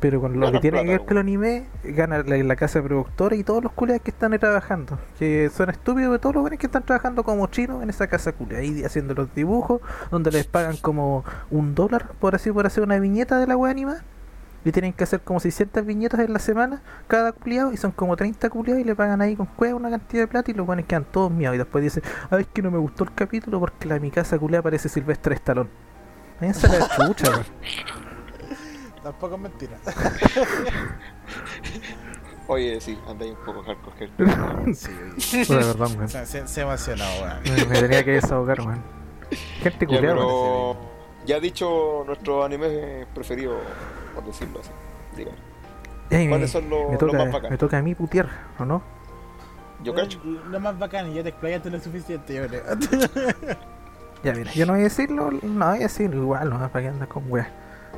[0.00, 2.80] Pero con lo Ganan que tiene que ver con el anime, gana la, la casa
[2.80, 4.98] productora y todos los culiados que están ahí trabajando.
[5.18, 8.32] Que son estúpidos de todos los buenos que están trabajando como chinos en esa casa
[8.32, 8.58] culia.
[8.58, 12.98] Ahí haciendo los dibujos, donde les pagan como un dólar por así por hacer una
[13.00, 14.04] viñeta de la wea animada.
[14.68, 18.14] Y tienen que hacer como 600 viñetas en la semana, cada culiado, y son como
[18.16, 20.84] 30 culiados y le pagan ahí con cueva una cantidad de plata y los buenos
[20.84, 21.54] quedan todos miados.
[21.54, 24.38] Y después dicen, ay, es que no me gustó el capítulo porque la mi casa
[24.38, 25.70] culiada parece Silvestre Estalón.
[26.38, 27.44] Váyanse a la chucha, weón.
[29.02, 29.78] Tampoco es mentira.
[32.48, 34.10] Oye, sí, andáis un poco hardcore.
[34.74, 35.44] sí.
[35.46, 36.08] Puta, perdón, weón.
[36.10, 37.68] se, se, se emocionó, weón.
[37.70, 38.82] Me, tenía que desahogar, weón.
[39.62, 40.76] Gente Ya, culiada, pero
[41.24, 43.56] ya ha dicho nuestro anime preferido,
[44.20, 44.70] por decirlo así.
[45.16, 45.36] Dígame.
[46.10, 47.50] Ey, ¿Cuáles son los- me los toca, más bacanes?
[47.50, 48.82] me toca a mí putear, ¿o no?
[49.84, 50.20] Yo cacho.
[50.24, 52.62] Lo más bacán, ya te explayaste lo suficiente, yo creo.
[54.24, 56.88] Ya, mira, yo no voy a decirlo, no voy a decirlo igual, no, para que
[56.88, 57.46] andas con weón.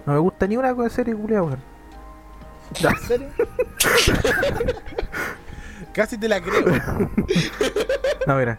[0.05, 1.63] No me gusta ni una cosa serie culiada, weón.
[2.79, 3.29] ¿En serio?
[5.95, 6.65] Casi te la creo.
[8.27, 8.59] No, mira.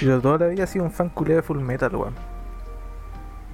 [0.00, 2.14] Yo toda la vida he sido un fan culé de Full Metal, weón.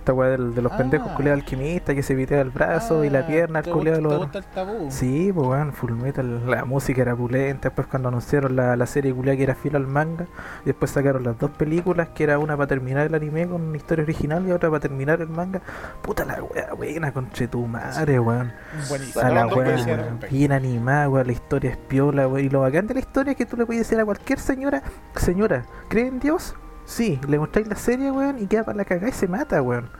[0.07, 0.77] Esta weá del- de los Ah.
[0.77, 3.99] pendejos culeados alquimistas que se pitea el brazo y la Ah, pierna, el ¿te culeado
[4.03, 4.87] gusta- lo- ¿Te gusta el tabú?
[4.89, 9.13] Sí, pues weón, Full Metal, la música era pulenta, después cuando anunciaron la, la serie
[9.13, 10.27] culia que era filo al manga,
[10.65, 14.05] después sacaron las dos películas, que era una para terminar el anime con una historia
[14.05, 15.61] original y otra para terminar el manga.
[16.03, 18.53] Puta la wea buena, conchetumare, weón.
[18.89, 19.25] Buenísimo.
[19.25, 20.21] A la weón, weón.
[20.31, 22.47] bien animada, weón, la historia es piola, weón.
[22.47, 24.83] Y lo bacán de la historia es que tú le puedes decir a cualquier señora,
[25.17, 26.55] señora, ¿cree en Dios?
[26.87, 29.91] Sí, le mostráis la serie, weón, y queda para la cagada y se mata, weón.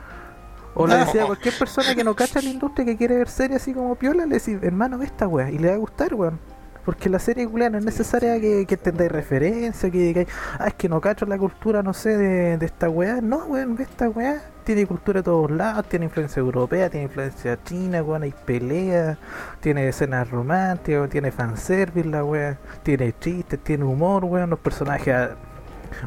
[0.75, 3.61] O le decía a cualquier persona que no cacha la industria que quiere ver series
[3.61, 6.39] así como piola, le decís, hermano, ve esta weá, y le va a gustar, weón.
[6.85, 10.29] Porque la serie culia no es necesaria que, que entendáis referencia, que digáis,
[10.61, 13.21] ah, es que no cacho la cultura, no sé, de, de esta weá.
[13.21, 14.41] No, weón, ve esta weá.
[14.63, 19.19] Tiene cultura de todos lados, tiene influencia europea, tiene influencia china, weón, hay peleas,
[19.61, 25.31] tiene escenas románticas, weón, tiene fanservice la weá, tiene chistes, tiene humor, weón, los personajes...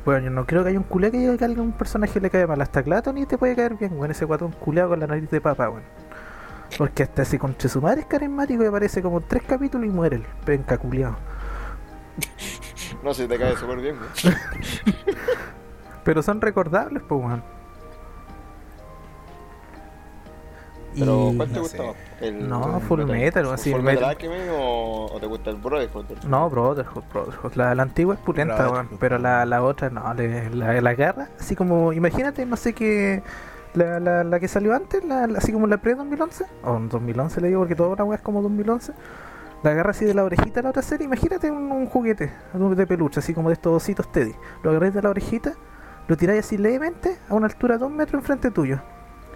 [0.05, 2.61] Bueno, yo no creo que haya un culé que a algún personaje le cae mal.
[2.61, 5.41] Hasta Claton y te puede caer bien, weón, ese guatón culeado con la nariz de
[5.41, 5.84] papa, weón.
[6.77, 9.89] Porque hasta ese conche su madre es carismático y aparece como en tres capítulos y
[9.89, 11.17] muere el penca culiado.
[13.03, 14.36] No sé, te cae súper bien, güey.
[16.03, 17.59] Pero son recordables, pues, weón.
[20.98, 21.96] Pero, Y- ¿cuál te no gusta más?
[22.22, 24.10] El, No, el Full Metal, o así, ¿Full Metal Metal.
[24.10, 26.06] Alchemy o, o te gusta el Brotherhood?
[26.28, 27.54] No, Brotherhood, Brotherhood.
[27.56, 28.90] La, la antigua es pulenta, weón.
[29.00, 31.30] Pero la, la otra no, le- la, la garra.
[31.40, 33.22] Así como, imagínate, no sé qué.
[33.76, 36.46] La, la, la que salió antes, la, la- así como la pre-2011.
[36.64, 38.94] O en 2011 le digo, porque toda una weá es como 2011.
[39.62, 41.06] La agarra así de la orejita a la otra serie.
[41.06, 44.34] Imagínate un, un juguete de peluche, así como de estos ositos Teddy.
[44.64, 45.54] Lo agarráis de la orejita,
[46.08, 48.80] lo tiráis así levemente a una altura de 2 metros enfrente tuyo.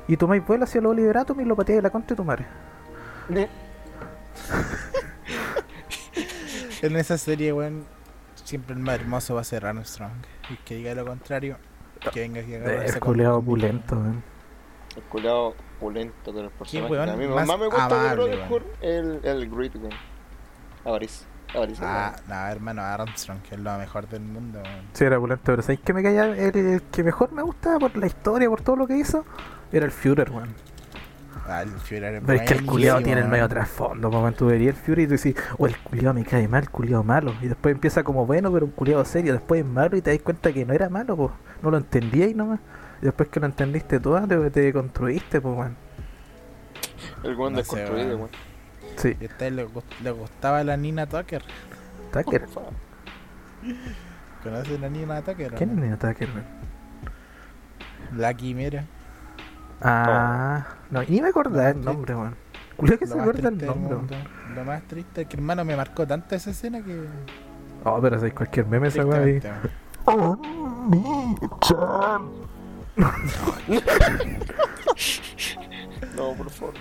[0.08, 2.24] Y tomáis vuelo hacia los Oliver Atom y lo pateáis de la contra de tu
[2.24, 2.46] madre.
[6.82, 7.86] En esa serie, weón,
[8.44, 10.12] siempre el más hermoso va a ser Armstrong.
[10.50, 11.56] Y que diga lo contrario,
[12.12, 14.22] que venga aquí a con- culeado opulento, weón.
[14.98, 16.92] El culeado pulento de los personajes.
[16.92, 18.24] weón a mí más más me gusta de
[18.82, 19.92] el, el weón.
[20.84, 21.26] Avariz.
[21.82, 24.82] Ah, no, hermano, Armstrong, que es lo mejor del mundo, weón.
[24.92, 26.26] Sí, era opulento, pero ¿sabéis que me caía?
[26.26, 29.24] El, el que mejor me gustaba por la historia, por todo lo que hizo,
[29.74, 30.50] era el Führer, weón.
[31.46, 33.50] Ah, el Führer es Pero es que el culiado tiene el medio weón.
[33.50, 36.64] trasfondo, cuando tú verías el Fury y tú decís, oh, el culiado me cae mal,
[36.64, 37.34] el culiado malo.
[37.42, 39.34] Y después empieza como bueno, pero un culiado serio.
[39.34, 41.32] Después es malo y te das cuenta que no era malo, pues.
[41.62, 42.60] No lo entendías nomás.
[43.02, 45.76] Y después que lo entendiste todo, te, te construiste, pues, weón.
[47.24, 48.20] El weón No desconstruido, weón.
[48.20, 48.30] weón.
[48.98, 51.42] Sí, Y a usted le, gust- le gustaba la Nina Tucker.
[52.12, 52.46] Tucker.
[54.44, 55.54] ¿Conoces la Nina Tucker?
[55.56, 55.76] ¿Quién es?
[55.78, 56.46] Nina Tucker, weón?
[58.16, 58.86] La quimera.
[59.84, 62.36] Ah, no, y ni me acordaba el nombre, weón.
[62.78, 64.16] Culiado que Lo se acuerda el nombre, mundo.
[64.56, 67.06] Lo más triste es que hermano me marcó tanto esa escena que.
[67.84, 69.42] Oh, pero si cualquier meme esa weón ahí.
[70.06, 70.36] Oh,
[70.88, 72.30] mi chan.
[76.16, 76.74] No, por favor.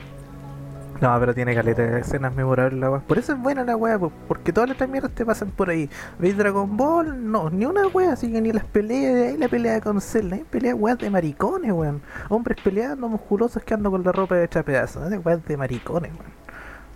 [1.02, 3.00] No, pero tiene caleta de escenas memorables la weá.
[3.00, 5.68] Por eso es buena la weá, po, porque todas las otras mierdas te pasan por
[5.68, 5.90] ahí.
[6.20, 7.28] ¿Veis Dragon Ball?
[7.28, 10.32] No, ni una weá, así que ni las peleas de ahí, la pelea con Cell,
[10.32, 12.02] hay peleas weas de maricones, weón.
[12.28, 16.12] Hombres peleando, musculosos que andan con la ropa hecha pedazos, de weas de maricones,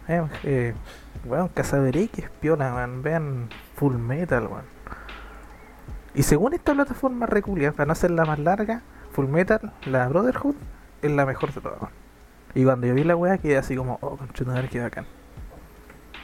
[0.06, 0.28] weón.
[0.28, 0.74] Eh, eh,
[1.24, 3.02] weón, X, piola, weón.
[3.02, 4.66] Vean Full Metal, weón.
[6.14, 10.54] Y según esta plataforma reculia, para no hacerla más larga, Full Metal, la Brotherhood,
[11.02, 12.05] es la mejor de todas.
[12.56, 15.04] Y cuando yo vi la weá quedé así como, oh, conchetumare, qué bacán.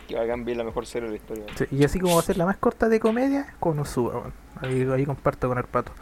[0.08, 1.44] Que hagan bien la mejor serie de la historia.
[1.56, 4.32] Sí, y así como va a ser la más corta de comedia, Konosuba, weón.
[4.62, 5.92] Ahí, ahí comparto con el pato.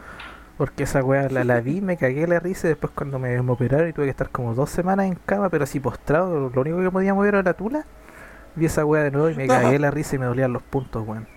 [0.57, 3.51] Porque esa weá la, la vi, me cagué la risa y después cuando me, me
[3.51, 6.81] operaron y tuve que estar como dos semanas en cama, pero así postrado, lo único
[6.81, 7.85] que podía mover era la tula.
[8.55, 11.05] Vi esa weá de nuevo y me cagué la risa y me dolían los puntos,
[11.09, 11.26] weón.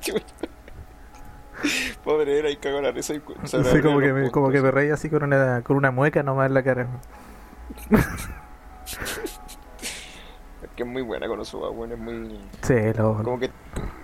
[2.04, 4.70] Pobre era y cagó la risa y Sí, como que, los me, como que me
[4.70, 6.86] reí así con una, con una mueca nomás en la cara.
[10.62, 11.92] Es que es muy buena con Osuba, weón.
[11.92, 12.40] Es muy.
[12.62, 13.50] Sí, lo, Como que,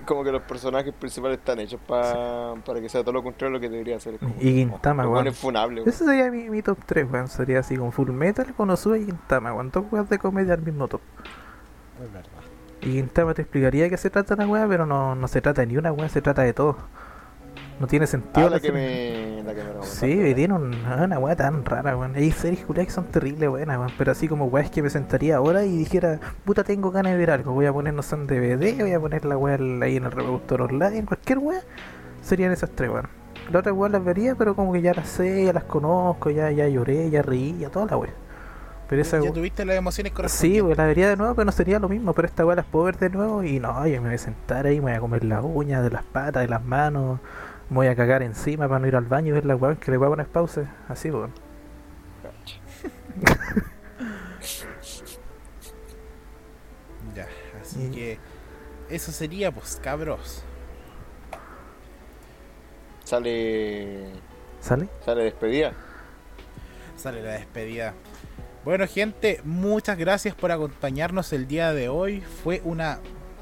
[0.05, 3.59] como que los personajes principales están hechos pa- para que sea todo lo contrario de
[3.59, 4.18] lo que debería ser.
[4.18, 5.28] Como- Y Gintama, weón.
[5.28, 5.88] Es funable, weón.
[5.88, 7.28] Ese sería mi, mi top 3, weón.
[7.28, 9.70] Sería así con Full Metal, Konosuba y Gintama, weón.
[9.70, 11.01] Dos weas de comedia al mismo top.
[12.03, 12.28] Es verdad.
[12.80, 15.61] Y Gintama te explicaría de qué se trata la weá, pero no, no se trata
[15.62, 16.76] de ni una weá, se trata de todo.
[17.81, 18.47] No tiene sentido.
[18.47, 19.37] Ah, la la que serie.
[19.37, 19.43] me.
[19.45, 19.83] La que me.
[19.83, 22.14] Sí, y tiene un- una weá tan rara, weón.
[22.16, 23.93] Hay series culiadas que son terribles buenas, weón.
[23.97, 27.31] Pero así como weas que me sentaría ahora y dijera, puta, tengo ganas de ver
[27.31, 27.53] algo.
[27.53, 30.11] Voy a poner, no sé, en DVD, voy a poner la weá ahí en el
[30.11, 31.61] reproductor online, cualquier weá.
[32.22, 33.07] Serían esas tres, weón.
[33.53, 36.51] La otra weá las vería, pero como que ya las sé, ya las conozco, ya,
[36.51, 38.11] ya lloré, ya reí, ya toda la weá.
[38.89, 40.64] Pero esa ya tuviste las emociones Sí, correspondientes.
[40.64, 42.12] pues la vería de nuevo, pero no sería lo mismo.
[42.14, 44.66] Pero esta weá las puedo ver de nuevo y no, yo me voy a sentar
[44.66, 47.20] ahí, me voy a comer las uñas de las patas, de las manos,
[47.71, 49.91] me voy a cagar encima para no ir al baño y ver la weá que
[49.91, 50.75] le voy a poner pausa.
[50.89, 51.31] Así, pues.
[57.14, 57.27] Ya,
[57.61, 57.91] así Mm.
[57.93, 58.19] que
[58.91, 60.43] eso sería, pues, cabros.
[63.05, 64.11] Sale.
[64.61, 64.89] ¿Sale?
[65.05, 65.73] Sale despedida.
[66.97, 67.95] Sale la despedida.
[68.64, 72.21] Bueno, gente, muchas gracias por acompañarnos el día de hoy.
[72.21, 72.99] Fue una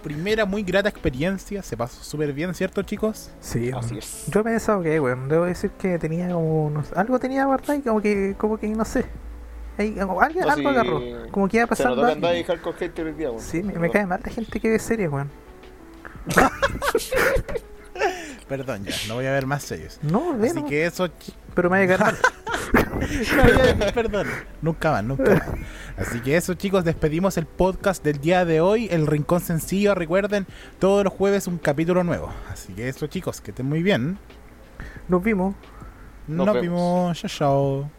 [0.06, 1.62] primera muy grata experiencia.
[1.64, 3.30] Se pasó súper bien, ¿cierto, chicos?
[3.40, 4.26] Sí, Así es.
[4.28, 6.70] Yo he pensado que, weón, debo decir que tenía como.
[6.70, 9.04] no sé, algo tenía guardado y como que, como que no sé.
[9.76, 11.02] Ahí, como alguien, No, algo sí, agarró.
[11.32, 11.96] Como que iba Se pasando.
[11.96, 12.12] notó que
[13.16, 13.42] día, weón.
[13.42, 13.92] Sí, me, Se me notó.
[13.94, 15.28] cae mal la gente que ve series, weón.
[18.48, 19.98] Perdón, ya, no voy a ver más sellos.
[20.02, 21.08] No, Así no, que eso,
[21.54, 22.16] pero me va a mal.
[23.94, 24.28] Perdón,
[24.62, 25.42] nunca más, nunca más.
[25.96, 29.94] Así que eso, chicos, despedimos el podcast del día de hoy, El Rincón Sencillo.
[29.94, 30.46] Recuerden,
[30.78, 32.32] todos los jueves un capítulo nuevo.
[32.50, 34.18] Así que eso, chicos, que estén muy bien.
[35.08, 35.54] Nos vimos.
[36.28, 37.18] Nos, Nos vimos.
[37.18, 37.95] Chao, chao.